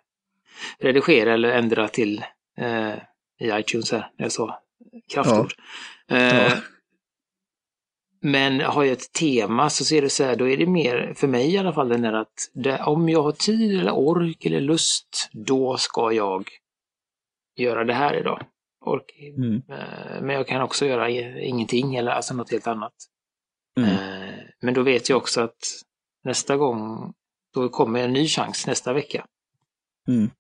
redigera 0.79 1.35
eller 1.35 1.49
ändra 1.49 1.89
till 1.89 2.25
eh, 2.59 2.95
i 3.41 3.51
iTunes 3.61 3.93
här, 3.93 4.11
när 4.17 4.25
jag 4.25 4.33
sa 4.33 4.61
kraftord. 5.13 5.53
Ja. 6.07 6.17
Eh, 6.17 6.53
ja. 6.53 6.61
Men 8.21 8.61
har 8.61 8.85
jag 8.85 8.93
ett 8.93 9.13
tema 9.13 9.71
så 9.71 9.85
ser 9.85 10.03
det 10.03 10.11
så 10.11 10.25
här, 10.25 10.37
då 10.37 10.49
är 10.49 10.57
det 10.57 10.67
mer, 10.67 11.15
för 11.17 11.29
mig 11.29 11.55
i 11.55 11.59
alla 11.59 11.73
fall, 11.73 11.89
den 11.89 12.03
där 12.03 12.13
att 12.13 12.51
det, 12.55 12.83
om 12.83 13.09
jag 13.09 13.23
har 13.23 13.33
tid 13.33 13.81
eller 13.81 13.93
ork 13.93 14.47
eller 14.47 14.61
lust, 14.61 15.31
då 15.33 15.77
ska 15.77 16.13
jag 16.13 16.49
göra 17.57 17.85
det 17.85 17.95
här 17.95 18.15
idag. 18.15 18.47
Ork. 18.85 19.19
Mm. 19.37 19.63
Eh, 19.69 20.23
men 20.23 20.37
jag 20.37 20.47
kan 20.47 20.63
också 20.63 20.87
göra 20.87 21.11
ingenting 21.41 21.97
eller 21.97 22.11
alltså 22.11 22.35
något 22.35 22.51
helt 22.51 22.67
annat. 22.67 22.95
Mm. 23.79 23.91
Eh, 23.91 24.35
men 24.61 24.75
då 24.75 24.83
vet 24.83 25.09
jag 25.09 25.17
också 25.17 25.41
att 25.41 25.83
nästa 26.25 26.57
gång, 26.57 27.13
då 27.55 27.69
kommer 27.69 28.01
en 28.01 28.13
ny 28.13 28.27
chans 28.27 28.67
nästa 28.67 28.93
vecka. 28.93 29.27
Mm. 30.09 30.31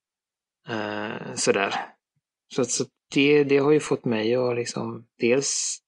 Eh, 0.69 1.35
sådär. 1.35 1.94
Så, 2.55 2.65
så 2.65 2.85
det, 3.15 3.45
det 3.45 3.59
har 3.59 3.73
ju 3.73 3.81
fått 3.81 4.05
mig 4.05 4.35
att 4.35 4.57
liksom 4.57 5.07
dels 5.19 5.79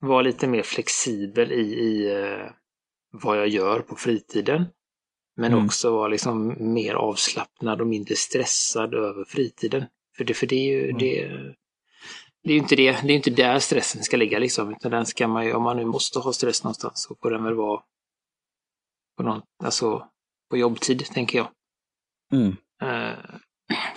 vara 0.00 0.22
lite 0.22 0.46
mer 0.46 0.62
flexibel 0.62 1.52
i, 1.52 1.60
i 1.60 2.10
vad 3.10 3.38
jag 3.38 3.48
gör 3.48 3.80
på 3.80 3.96
fritiden. 3.96 4.66
Men 5.36 5.52
mm. 5.52 5.66
också 5.66 5.90
vara 5.90 6.08
liksom 6.08 6.56
mer 6.74 6.94
avslappnad 6.94 7.80
och 7.80 7.86
mindre 7.86 8.16
stressad 8.16 8.94
över 8.94 9.24
fritiden. 9.24 9.84
För 10.16 10.24
det, 10.24 10.34
för 10.34 10.46
det 10.46 10.56
är 10.56 10.76
ju 10.76 10.84
mm. 10.84 10.98
det, 10.98 11.28
det 12.42 12.52
är 12.52 12.56
inte 12.56 12.76
det, 12.76 12.92
det 13.02 13.12
är 13.12 13.16
inte 13.16 13.30
där 13.30 13.58
stressen 13.58 14.02
ska 14.02 14.16
ligga 14.16 14.38
liksom, 14.38 14.72
utan 14.72 14.90
den 14.90 15.06
ska 15.06 15.28
man 15.28 15.46
ju, 15.46 15.52
om 15.52 15.62
man 15.62 15.76
nu 15.76 15.84
måste 15.84 16.18
ha 16.18 16.32
stress 16.32 16.64
någonstans, 16.64 17.02
så 17.02 17.16
får 17.22 17.30
den 17.30 17.44
väl 17.44 17.54
vara 17.54 17.82
på, 19.16 19.22
någon, 19.22 19.42
alltså, 19.64 20.08
på 20.50 20.56
jobbtid, 20.56 21.04
tänker 21.04 21.38
jag. 21.38 21.48
Mm. 22.32 22.56
Uh, 22.82 23.18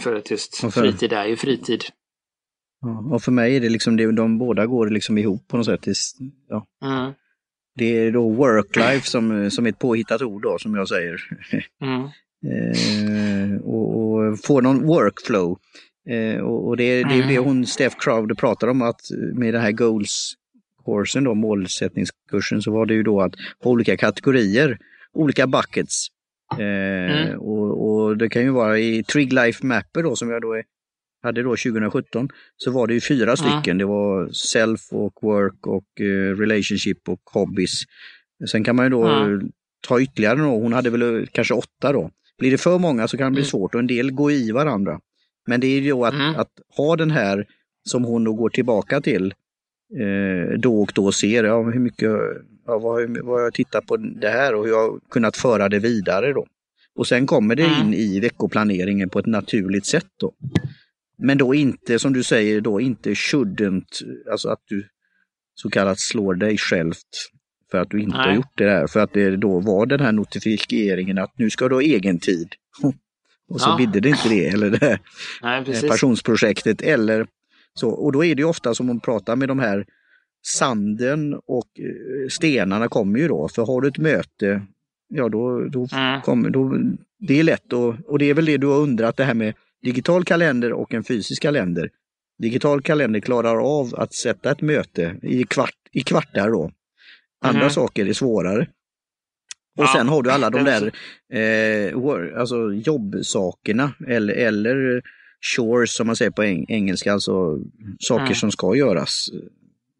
för 0.02 0.16
att 0.16 0.32
just 0.32 0.58
för... 0.58 0.70
fritid 0.70 1.14
är 1.14 1.26
ju 1.26 1.36
fritid. 1.36 1.84
Ja, 2.82 3.16
och 3.16 3.24
för 3.24 3.32
mig 3.32 3.56
är 3.56 3.62
det 3.62 3.70
liksom, 3.70 3.98
det, 3.98 4.12
de 4.12 4.38
båda 4.38 4.66
går 4.66 4.90
liksom 4.90 5.18
ihop 5.18 5.48
på 5.48 5.58
något 5.58 5.66
sätt. 5.66 5.88
Ja. 6.50 6.68
Mm. 6.84 7.14
Det 7.76 7.86
är 7.86 8.12
då 8.12 8.30
work-life 8.30 9.06
som, 9.06 9.52
som 9.52 9.66
är 9.66 9.70
ett 9.70 9.80
påhittat 9.80 10.22
ord 10.22 10.42
då, 10.42 10.58
som 10.60 10.76
jag 10.76 10.88
säger. 10.88 11.22
Mm. 12.44 13.54
eh, 13.54 13.62
och, 13.62 13.98
och 13.98 14.40
få 14.40 14.62
någon 14.62 14.86
workflow. 14.88 15.60
Eh, 16.10 16.42
och, 16.42 16.68
och 16.68 16.78
det, 16.78 17.04
det, 17.04 17.14
är 17.14 17.28
det 17.28 17.36
mm. 17.36 17.44
hon, 17.44 17.66
Steph 17.66 17.96
Crowder 18.00 18.36
pratar 18.36 18.68
om 18.68 18.82
att 18.82 19.02
med 19.34 19.54
den 19.54 19.62
här 19.62 19.72
goals-kursen 19.72 21.24
då, 21.24 21.34
målsättningskursen, 21.34 22.62
så 22.62 22.72
var 22.72 22.86
det 22.86 22.94
ju 22.94 23.04
då 23.04 23.22
att 23.22 23.34
olika 23.64 23.98
kategorier, 23.98 24.78
olika 25.14 25.48
buckets. 25.48 26.08
Eh, 26.60 27.22
mm. 27.22 27.40
och, 27.40 27.92
och, 27.92 28.18
det 28.18 28.30
kan 28.30 28.42
ju 28.42 28.50
vara 28.50 28.80
i 28.80 29.04
Trig 29.04 29.34
Life 29.34 29.66
Mapper 29.66 30.04
då 30.04 30.16
som 30.16 30.30
jag 30.30 30.42
då 30.42 30.54
är, 30.54 30.64
hade 31.24 31.44
då 31.44 31.50
2017, 31.50 32.30
så 32.58 32.72
var 32.72 32.88
det 32.88 32.94
ju 32.94 33.02
fyra 33.02 33.36
stycken. 33.36 33.78
Det 33.78 33.86
var 33.86 34.30
self 34.30 34.82
och 34.92 35.14
work 35.22 35.68
och 35.68 35.86
uh, 36.02 36.38
relationship 36.38 37.10
och 37.10 37.22
hobbies. 37.34 37.82
Sen 38.52 38.64
kan 38.64 38.76
man 38.76 38.86
ju 38.86 38.90
då 38.90 39.26
ta 39.88 40.02
ytterligare 40.02 40.40
då, 40.40 40.50
hon 40.50 40.74
hade 40.74 40.90
väl 40.90 41.28
kanske 41.32 41.54
åtta 41.54 41.94
då. 41.94 42.12
Blir 42.38 42.52
det 42.52 42.58
för 42.58 42.80
många 42.80 43.08
så 43.08 43.18
kan 43.18 43.26
det 43.26 43.32
bli 43.32 43.42
mm. 43.42 43.50
svårt 43.50 43.74
och 43.76 43.80
en 43.80 43.88
del 43.88 44.12
går 44.12 44.32
i 44.32 44.52
varandra. 44.52 45.00
Men 45.48 45.60
det 45.60 45.68
är 45.68 45.80
ju 45.80 45.90
då 45.90 46.06
att, 46.06 46.14
mm. 46.14 46.36
att 46.36 46.52
ha 46.78 46.96
den 46.96 47.12
här 47.12 47.46
som 47.84 48.04
hon 48.04 48.24
då 48.24 48.34
går 48.34 48.50
tillbaka 48.50 49.02
till 49.02 49.34
eh, 50.00 50.60
då 50.60 50.82
och 50.82 50.92
då 50.96 51.12
ser, 51.12 51.44
ja, 51.44 51.64
hur 51.64 51.80
mycket, 51.80 52.12
ja, 52.66 52.80
vad, 52.80 53.18
vad 53.18 53.44
jag 53.44 53.54
tittat 53.54 53.86
på 53.86 53.98
det 53.98 54.30
här 54.30 54.56
och 54.56 54.66
hur 54.66 54.72
jag 54.72 55.00
kunnat 55.10 55.38
föra 55.38 55.70
det 55.70 55.80
vidare 55.80 56.34
då. 56.34 56.48
Och 56.96 57.08
sen 57.08 57.28
kommer 57.28 57.56
det 57.56 57.64
mm. 57.64 57.88
in 57.88 57.94
i 57.94 58.20
veckoplaneringen 58.20 59.10
på 59.10 59.20
ett 59.20 59.26
naturligt 59.26 59.86
sätt 59.86 60.08
då. 60.20 60.34
Men 61.18 61.38
då 61.38 61.56
inte, 61.56 62.00
som 62.00 62.14
du 62.14 62.24
säger, 62.24 62.62
då 62.62 62.82
inte 62.82 63.10
shouldn't, 63.14 64.04
alltså 64.32 64.50
att 64.50 64.62
du 64.66 64.88
så 65.56 65.70
kallat 65.70 66.00
slår 66.00 66.34
dig 66.34 66.58
självt 66.58 67.32
för 67.72 67.78
att 67.78 67.90
du 67.90 68.02
inte 68.02 68.18
Nej. 68.18 68.28
har 68.28 68.36
gjort 68.36 68.58
det 68.58 68.66
där. 68.66 68.88
För 68.88 69.00
att 69.00 69.14
det 69.14 69.38
då 69.38 69.60
var 69.60 69.86
den 69.86 70.00
här 70.00 70.12
notifieringen 70.12 71.18
att 71.18 71.38
nu 71.38 71.50
ska 71.50 71.70
du 71.70 71.76
ha 71.76 71.82
egen 71.82 72.20
tid. 72.20 72.48
Och 73.50 73.62
så 73.62 73.70
ja. 73.70 73.78
bidde 73.78 74.00
det 74.00 74.10
inte 74.10 74.30
det, 74.30 74.48
eller 74.48 74.70
det 74.70 74.86
här 74.86 75.00
Nej, 75.42 75.90
passionsprojektet. 75.90 76.82
Eller 76.82 77.28
så. 77.74 77.90
Och 77.90 78.12
då 78.12 78.26
är 78.26 78.36
det 78.36 78.42
ju 78.42 78.48
ofta 78.48 78.76
som 78.76 78.86
man 78.88 79.00
pratar 79.00 79.36
med 79.36 79.48
de 79.48 79.60
här 79.60 79.86
sanden 80.42 81.34
och 81.34 81.80
eh, 81.80 82.28
stenarna 82.30 82.88
kommer 82.88 83.20
ju 83.20 83.28
då. 83.28 83.48
För 83.48 83.66
har 83.66 83.82
du 83.82 83.88
ett 83.88 83.98
möte, 83.98 84.62
ja 85.08 85.30
då, 85.30 85.68
då 85.70 85.88
mm. 85.94 86.22
kommer, 86.22 86.50
då, 86.50 86.78
det 87.20 87.40
är 87.40 87.44
lätt 87.44 87.74
och, 87.74 87.96
och 88.08 88.20
det 88.20 88.26
är 88.26 88.34
väl 88.34 88.46
det 88.46 88.58
du 88.58 88.68
har 88.68 88.78
undrat 88.78 89.18
det 89.18 89.24
här 89.24 89.34
med 89.34 89.54
digital 89.82 90.24
kalender 90.24 90.74
och 90.74 90.94
en 90.94 91.04
fysisk 91.04 91.42
kalender. 91.42 91.90
Digital 92.42 92.82
kalender 92.82 93.20
klarar 93.20 93.80
av 93.80 93.96
att 93.96 94.14
sätta 94.14 94.52
ett 94.52 94.62
möte 94.62 95.16
i, 95.22 95.44
kvart, 95.44 95.76
i 95.92 96.02
kvartar 96.02 96.50
då. 96.50 96.72
Andra 97.42 97.62
mm. 97.62 97.72
saker 97.72 98.06
är 98.06 98.14
svårare. 98.14 98.68
Och 99.78 99.84
ja, 99.84 99.94
sen 99.96 100.08
har 100.08 100.24
du 100.24 100.32
alla 100.32 100.50
de 100.50 100.64
där 100.64 100.92
eh, 101.34 102.40
alltså 102.40 102.74
jobbsakerna 102.74 103.94
eller, 104.08 104.34
eller 104.34 105.02
chores 105.56 105.96
som 105.96 106.08
man 106.08 106.16
säger 106.16 106.32
på 106.32 106.44
eng 106.44 106.66
engelska, 106.70 107.14
alltså 107.14 107.60
saker 108.00 108.26
mm. 108.26 108.36
som 108.36 108.52
ska 108.52 108.76
göras. 108.76 109.30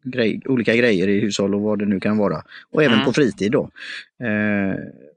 Grej, 0.04 0.42
olika 0.44 0.76
grejer 0.76 1.08
i 1.08 1.20
hushåll 1.20 1.54
och 1.54 1.60
vad 1.60 1.78
det 1.78 1.86
nu 1.86 2.00
kan 2.00 2.18
vara. 2.18 2.42
Och 2.70 2.82
även 2.82 2.94
mm. 2.94 3.06
på 3.06 3.12
fritid 3.12 3.52
då. 3.52 3.70
Eh, 4.26 4.76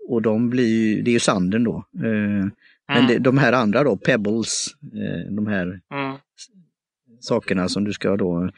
och 0.10 0.21
de 0.21 0.50
blir 0.50 1.02
det 1.04 1.12
är 1.12 1.13
ju 1.13 1.19
sanden 1.19 1.63
då. 1.63 1.86
Eh, 1.95 2.48
men 2.88 3.08
det, 3.08 3.17
de 3.19 3.38
här 3.38 3.54
andra 3.54 3.84
då, 3.84 3.98
pebbles, 3.98 4.67
eh, 4.93 5.34
de 5.34 5.48
här 5.48 5.80
mm. 5.93 6.15
sakerna 7.19 7.69
som 7.69 7.84
du 7.84 7.93
ska 7.93 8.17
då 8.17 8.50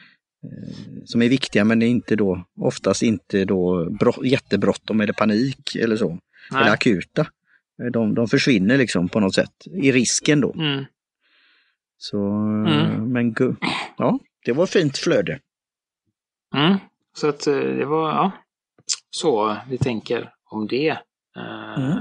Eh, 0.44 1.04
som 1.04 1.22
är 1.22 1.28
viktiga 1.28 1.64
men 1.64 1.82
är 1.82 1.86
inte 1.86 2.16
då, 2.16 2.44
oftast 2.60 3.02
inte 3.02 3.44
då 3.44 3.88
jättebråttom 4.24 5.00
eller 5.00 5.12
panik 5.12 5.76
eller 5.76 5.96
så. 5.96 6.08
Nej. 6.50 6.62
Eller 6.62 6.72
akuta. 6.72 7.26
Eh, 7.82 7.90
de, 7.92 8.14
de 8.14 8.28
försvinner 8.28 8.78
liksom 8.78 9.08
på 9.08 9.20
något 9.20 9.34
sätt 9.34 9.66
i 9.82 9.92
risken 9.92 10.40
då. 10.40 10.52
Mm. 10.52 10.84
Så, 11.98 12.22
mm. 12.66 13.12
men 13.12 13.34
ja, 13.98 14.18
det 14.44 14.52
var 14.52 14.66
fint 14.66 14.98
flöde. 14.98 15.38
Mm. 16.56 16.78
Så 17.12 17.28
att 17.28 17.46
eh, 17.46 17.54
det 17.54 17.84
var, 17.84 18.08
ja, 18.08 18.32
så 19.10 19.56
vi 19.68 19.78
tänker 19.78 20.32
om 20.50 20.66
det. 20.66 20.98
Mm. 21.76 21.98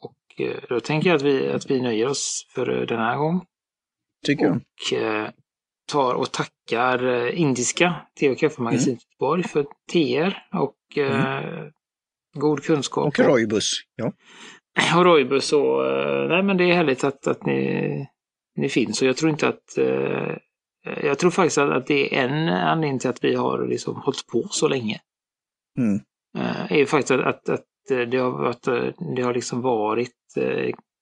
Och 0.00 0.42
då 0.68 0.80
tänker 0.80 1.08
jag 1.08 1.16
att 1.16 1.22
vi, 1.22 1.48
att 1.48 1.70
vi 1.70 1.80
nöjer 1.80 2.08
oss 2.08 2.46
för 2.54 2.66
den 2.66 2.98
här 2.98 3.16
gången. 3.16 3.40
Tycker 4.26 4.44
jag. 4.44 4.56
Och 4.56 5.32
tar 5.92 6.14
och 6.14 6.32
tackar 6.32 7.06
eh, 7.06 7.40
indiska 7.40 7.94
te 8.20 8.30
och 8.30 8.38
kaffemagasinet 8.38 8.86
mm. 8.86 8.98
Göteborg 9.10 9.42
för 9.42 9.66
teer 9.92 10.46
och 10.52 10.98
eh, 10.98 11.44
mm. 11.44 11.70
god 12.34 12.62
kunskap. 12.62 13.06
Och 13.06 13.18
Roibus. 13.18 13.72
Ja. 13.96 14.12
Och 14.96 15.04
Roibus 15.04 15.52
och 15.52 15.86
eh, 15.86 16.28
nej 16.28 16.42
men 16.42 16.56
det 16.56 16.64
är 16.64 16.74
härligt 16.74 17.04
att, 17.04 17.26
att 17.26 17.46
ni, 17.46 18.06
ni 18.56 18.68
finns 18.68 19.02
och 19.02 19.08
jag 19.08 19.16
tror 19.16 19.30
inte 19.30 19.48
att 19.48 19.78
eh, 19.78 20.36
jag 21.02 21.18
tror 21.18 21.30
faktiskt 21.30 21.58
att, 21.58 21.86
det 21.86 22.16
är 22.16 22.24
en 22.24 22.48
anledning 22.48 22.98
till 22.98 23.10
att 23.10 23.24
vi 23.24 23.34
har 23.34 23.66
liksom 23.66 23.96
hållit 23.96 24.26
på 24.26 24.48
så 24.50 24.68
länge. 24.68 25.00
Mm. 25.78 26.00
är 26.68 26.78
ju 26.78 26.86
faktiskt 26.86 27.10
att, 27.10 27.26
att, 27.26 27.48
att 27.48 27.64
det 27.88 28.16
har, 28.16 28.30
varit, 28.30 28.94
det 29.16 29.22
har 29.22 29.34
liksom 29.34 29.60
varit 29.60 30.14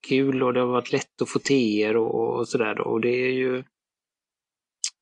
kul 0.07 0.43
och 0.43 0.53
det 0.53 0.59
har 0.59 0.67
varit 0.67 0.91
lätt 0.91 1.21
att 1.21 1.29
få 1.29 1.39
teer 1.39 1.97
och, 1.97 2.39
och 2.39 2.47
sådär. 2.47 2.79
Och 2.79 3.01
det 3.01 3.09
är 3.09 3.31
ju 3.31 3.63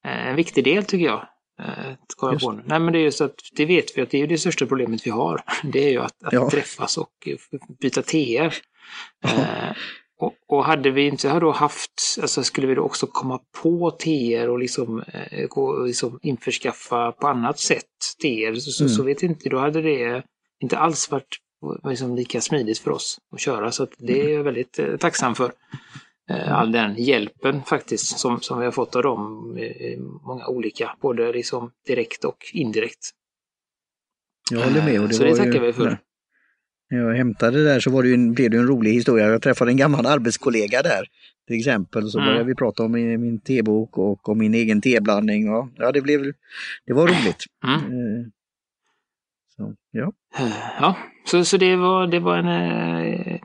Eh, 0.05 0.27
en 0.27 0.35
viktig 0.35 0.63
del 0.63 0.85
tycker 0.85 1.05
jag. 1.05 1.27
Eh, 1.59 1.91
att 1.91 2.39
på 2.41 2.51
Nej 2.51 2.79
men 2.79 2.93
det 2.93 2.99
är 2.99 3.03
just 3.03 3.21
att 3.21 3.39
det 3.51 3.65
vet 3.65 3.97
vi 3.97 4.01
att 4.01 4.09
det 4.09 4.21
är 4.21 4.27
det 4.27 4.37
största 4.37 4.65
problemet 4.65 5.07
vi 5.07 5.11
har. 5.11 5.41
Det 5.63 5.83
är 5.83 5.89
ju 5.89 5.99
att, 5.99 6.23
att 6.23 6.33
ja. 6.33 6.49
träffas 6.49 6.97
och 6.97 7.27
eh, 7.27 7.59
byta 7.81 8.01
teer. 8.01 8.55
Eh, 9.23 9.71
och, 10.19 10.33
och, 10.47 10.65
hade 10.65 10.91
vi 10.91 11.07
inte 11.07 11.39
då 11.39 11.51
haft, 11.51 12.17
alltså 12.21 12.43
skulle 12.43 12.67
vi 12.67 12.75
då 12.75 12.81
också 12.81 13.07
komma 13.07 13.39
på 13.61 13.91
teer 13.91 14.49
och 14.49 14.59
liksom, 14.59 15.01
eh, 15.01 15.45
och 15.45 15.87
liksom 15.87 16.19
införskaffa 16.21 17.11
på 17.11 17.27
annat 17.27 17.59
sätt 17.59 17.85
teer 18.21 18.55
så, 18.55 18.83
mm. 18.83 18.89
så 18.89 19.03
vet 19.03 19.23
inte, 19.23 19.49
då 19.49 19.57
hade 19.57 19.81
det 19.81 20.23
inte 20.59 20.77
alls 20.77 21.11
varit 21.11 21.37
liksom 21.83 22.15
lika 22.15 22.41
smidigt 22.41 22.79
för 22.79 22.91
oss 22.91 23.17
att 23.33 23.39
köra. 23.39 23.71
Så 23.71 23.83
att 23.83 23.93
det 23.97 24.21
är 24.21 24.29
jag 24.29 24.43
väldigt 24.43 24.79
eh, 24.79 24.97
tacksam 24.97 25.35
för. 25.35 25.51
Eh, 26.29 26.53
all 26.53 26.71
den 26.71 26.95
hjälpen 26.95 27.63
faktiskt 27.63 28.19
som, 28.19 28.41
som 28.41 28.59
vi 28.59 28.65
har 28.65 28.71
fått 28.71 28.95
av 28.95 29.03
dem. 29.03 29.57
Många 30.25 30.47
olika, 30.47 30.95
både 31.01 31.33
liksom 31.33 31.71
direkt 31.87 32.23
och 32.23 32.37
indirekt. 32.53 33.09
Jag 34.51 34.59
håller 34.59 34.85
med. 34.85 35.01
Och 35.01 35.07
det 35.07 35.13
så 35.13 35.23
det 35.23 35.35
tackar 35.35 35.53
ju, 35.53 35.59
vi 35.59 35.73
för. 35.73 35.99
När 36.91 36.99
jag 36.99 37.15
hämtade 37.15 37.63
där 37.63 37.79
så 37.79 37.91
var 37.91 38.03
det 38.03 38.13
en, 38.13 38.33
blev 38.33 38.51
det 38.51 38.57
en 38.57 38.67
rolig 38.67 38.91
historia. 38.91 39.27
Jag 39.27 39.41
träffade 39.41 39.71
en 39.71 39.77
gammal 39.77 40.05
arbetskollega 40.05 40.81
där. 40.81 41.05
Till 41.47 41.57
exempel 41.57 42.09
så 42.09 42.19
mm. 42.19 42.27
började 42.27 42.45
vi 42.45 42.55
prata 42.55 42.83
om 42.83 42.91
min, 42.91 43.21
min 43.21 43.39
tebok 43.39 43.97
och 43.97 44.29
om 44.29 44.37
min 44.37 44.53
egen 44.53 44.81
teblandning. 44.81 45.49
Och, 45.53 45.69
ja, 45.75 45.91
det, 45.91 46.01
blev, 46.01 46.23
det 46.85 46.93
var 46.93 47.07
roligt. 47.07 47.45
Mm. 47.63 47.75
Eh, 47.75 48.25
så, 49.55 49.75
ja. 49.91 50.11
ja, 50.79 50.95
så, 51.25 51.45
så 51.45 51.57
det 51.57 51.75
var, 51.75 52.07
det 52.07 52.19
var 52.19 52.37
en 52.37 52.47
eh, 52.47 53.39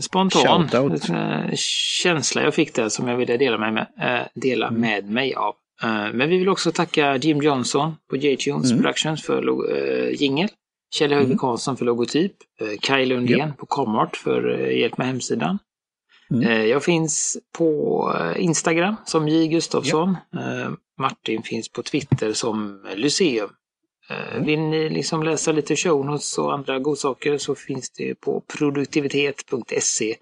spontan 0.00 0.68
eh, 0.72 1.54
känsla 2.02 2.42
jag 2.42 2.54
fick 2.54 2.74
där 2.74 2.88
som 2.88 3.08
jag 3.08 3.16
ville 3.16 3.36
dela 3.36 3.58
med, 3.58 3.86
äh, 4.00 4.26
dela 4.34 4.68
mm. 4.68 4.80
med 4.80 5.10
mig 5.10 5.34
av. 5.34 5.54
Uh, 5.84 6.12
men 6.12 6.28
vi 6.28 6.38
vill 6.38 6.48
också 6.48 6.72
tacka 6.72 7.16
Jim 7.16 7.42
Johnson 7.42 7.96
på 8.10 8.16
J-Tunes 8.16 8.70
mm. 8.70 8.82
Productions 8.82 9.22
för 9.22 9.48
uh, 9.48 10.14
jingel. 10.14 10.48
Kjell 10.90 11.10
Högberg 11.10 11.26
mm. 11.26 11.38
Karlsson 11.38 11.76
för 11.76 11.84
logotyp. 11.84 12.32
Uh, 12.62 12.78
Kaj 12.80 13.06
Lundén 13.06 13.48
yep. 13.48 13.56
på 13.58 13.66
Comart 13.66 14.16
för 14.16 14.48
uh, 14.48 14.78
hjälp 14.78 14.98
med 14.98 15.06
hemsidan. 15.06 15.58
Mm. 16.30 16.68
Jag 16.68 16.84
finns 16.84 17.38
på 17.58 18.14
Instagram 18.36 18.96
som 19.04 19.28
J 19.28 19.48
Gustafsson. 19.48 20.10
Yep. 20.10 20.78
Martin 20.98 21.42
finns 21.42 21.68
på 21.68 21.82
Twitter 21.82 22.32
som 22.32 22.86
Lyceum. 22.94 23.50
Mm. 24.10 24.44
Vill 24.44 24.60
ni 24.60 24.88
liksom 24.90 25.22
läsa 25.22 25.52
lite 25.52 25.76
show 25.76 26.06
notes 26.06 26.38
och 26.38 26.54
andra 26.54 26.78
godsaker 26.78 27.38
så 27.38 27.54
finns 27.54 27.90
det 27.90 28.14
på 28.14 28.40
produktivitet.se 28.40 30.16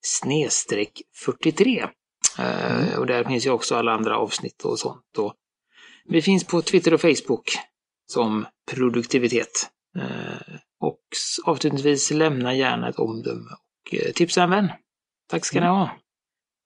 snedstreck 0.00 1.02
43. 1.24 1.86
Mm. 2.38 2.98
Och 2.98 3.06
där 3.06 3.24
finns 3.24 3.46
ju 3.46 3.50
också 3.50 3.74
alla 3.74 3.92
andra 3.92 4.18
avsnitt 4.18 4.64
och 4.64 4.78
sånt. 4.78 5.18
Och 5.18 5.34
vi 6.08 6.22
finns 6.22 6.44
på 6.44 6.62
Twitter 6.62 6.94
och 6.94 7.00
Facebook 7.00 7.58
som 8.06 8.46
produktivitet. 8.70 9.70
Eh, 9.96 10.56
och 10.80 11.00
avslutningsvis 11.44 12.10
lämna 12.10 12.54
gärna 12.54 12.88
ett 12.88 12.98
omdöme 12.98 13.50
och 13.50 13.94
eh, 13.94 14.12
tipsa 14.12 14.42
en 14.42 14.50
vän. 14.50 14.68
Tack 15.28 15.44
ska 15.44 15.58
mm. 15.58 15.70
ni 15.70 15.76
ha. 15.76 15.90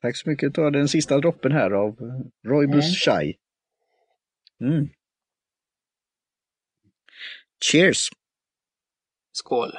Tack 0.02 0.16
så 0.16 0.28
mycket. 0.30 0.54
Ta 0.54 0.70
den 0.70 0.88
sista 0.88 1.18
droppen 1.18 1.52
här 1.52 1.70
av 1.70 1.96
Roybus 2.46 2.84
mm. 2.84 2.94
Chai. 2.94 3.34
Mm. 4.60 4.88
Cheers! 7.70 8.10
Skål! 9.32 9.72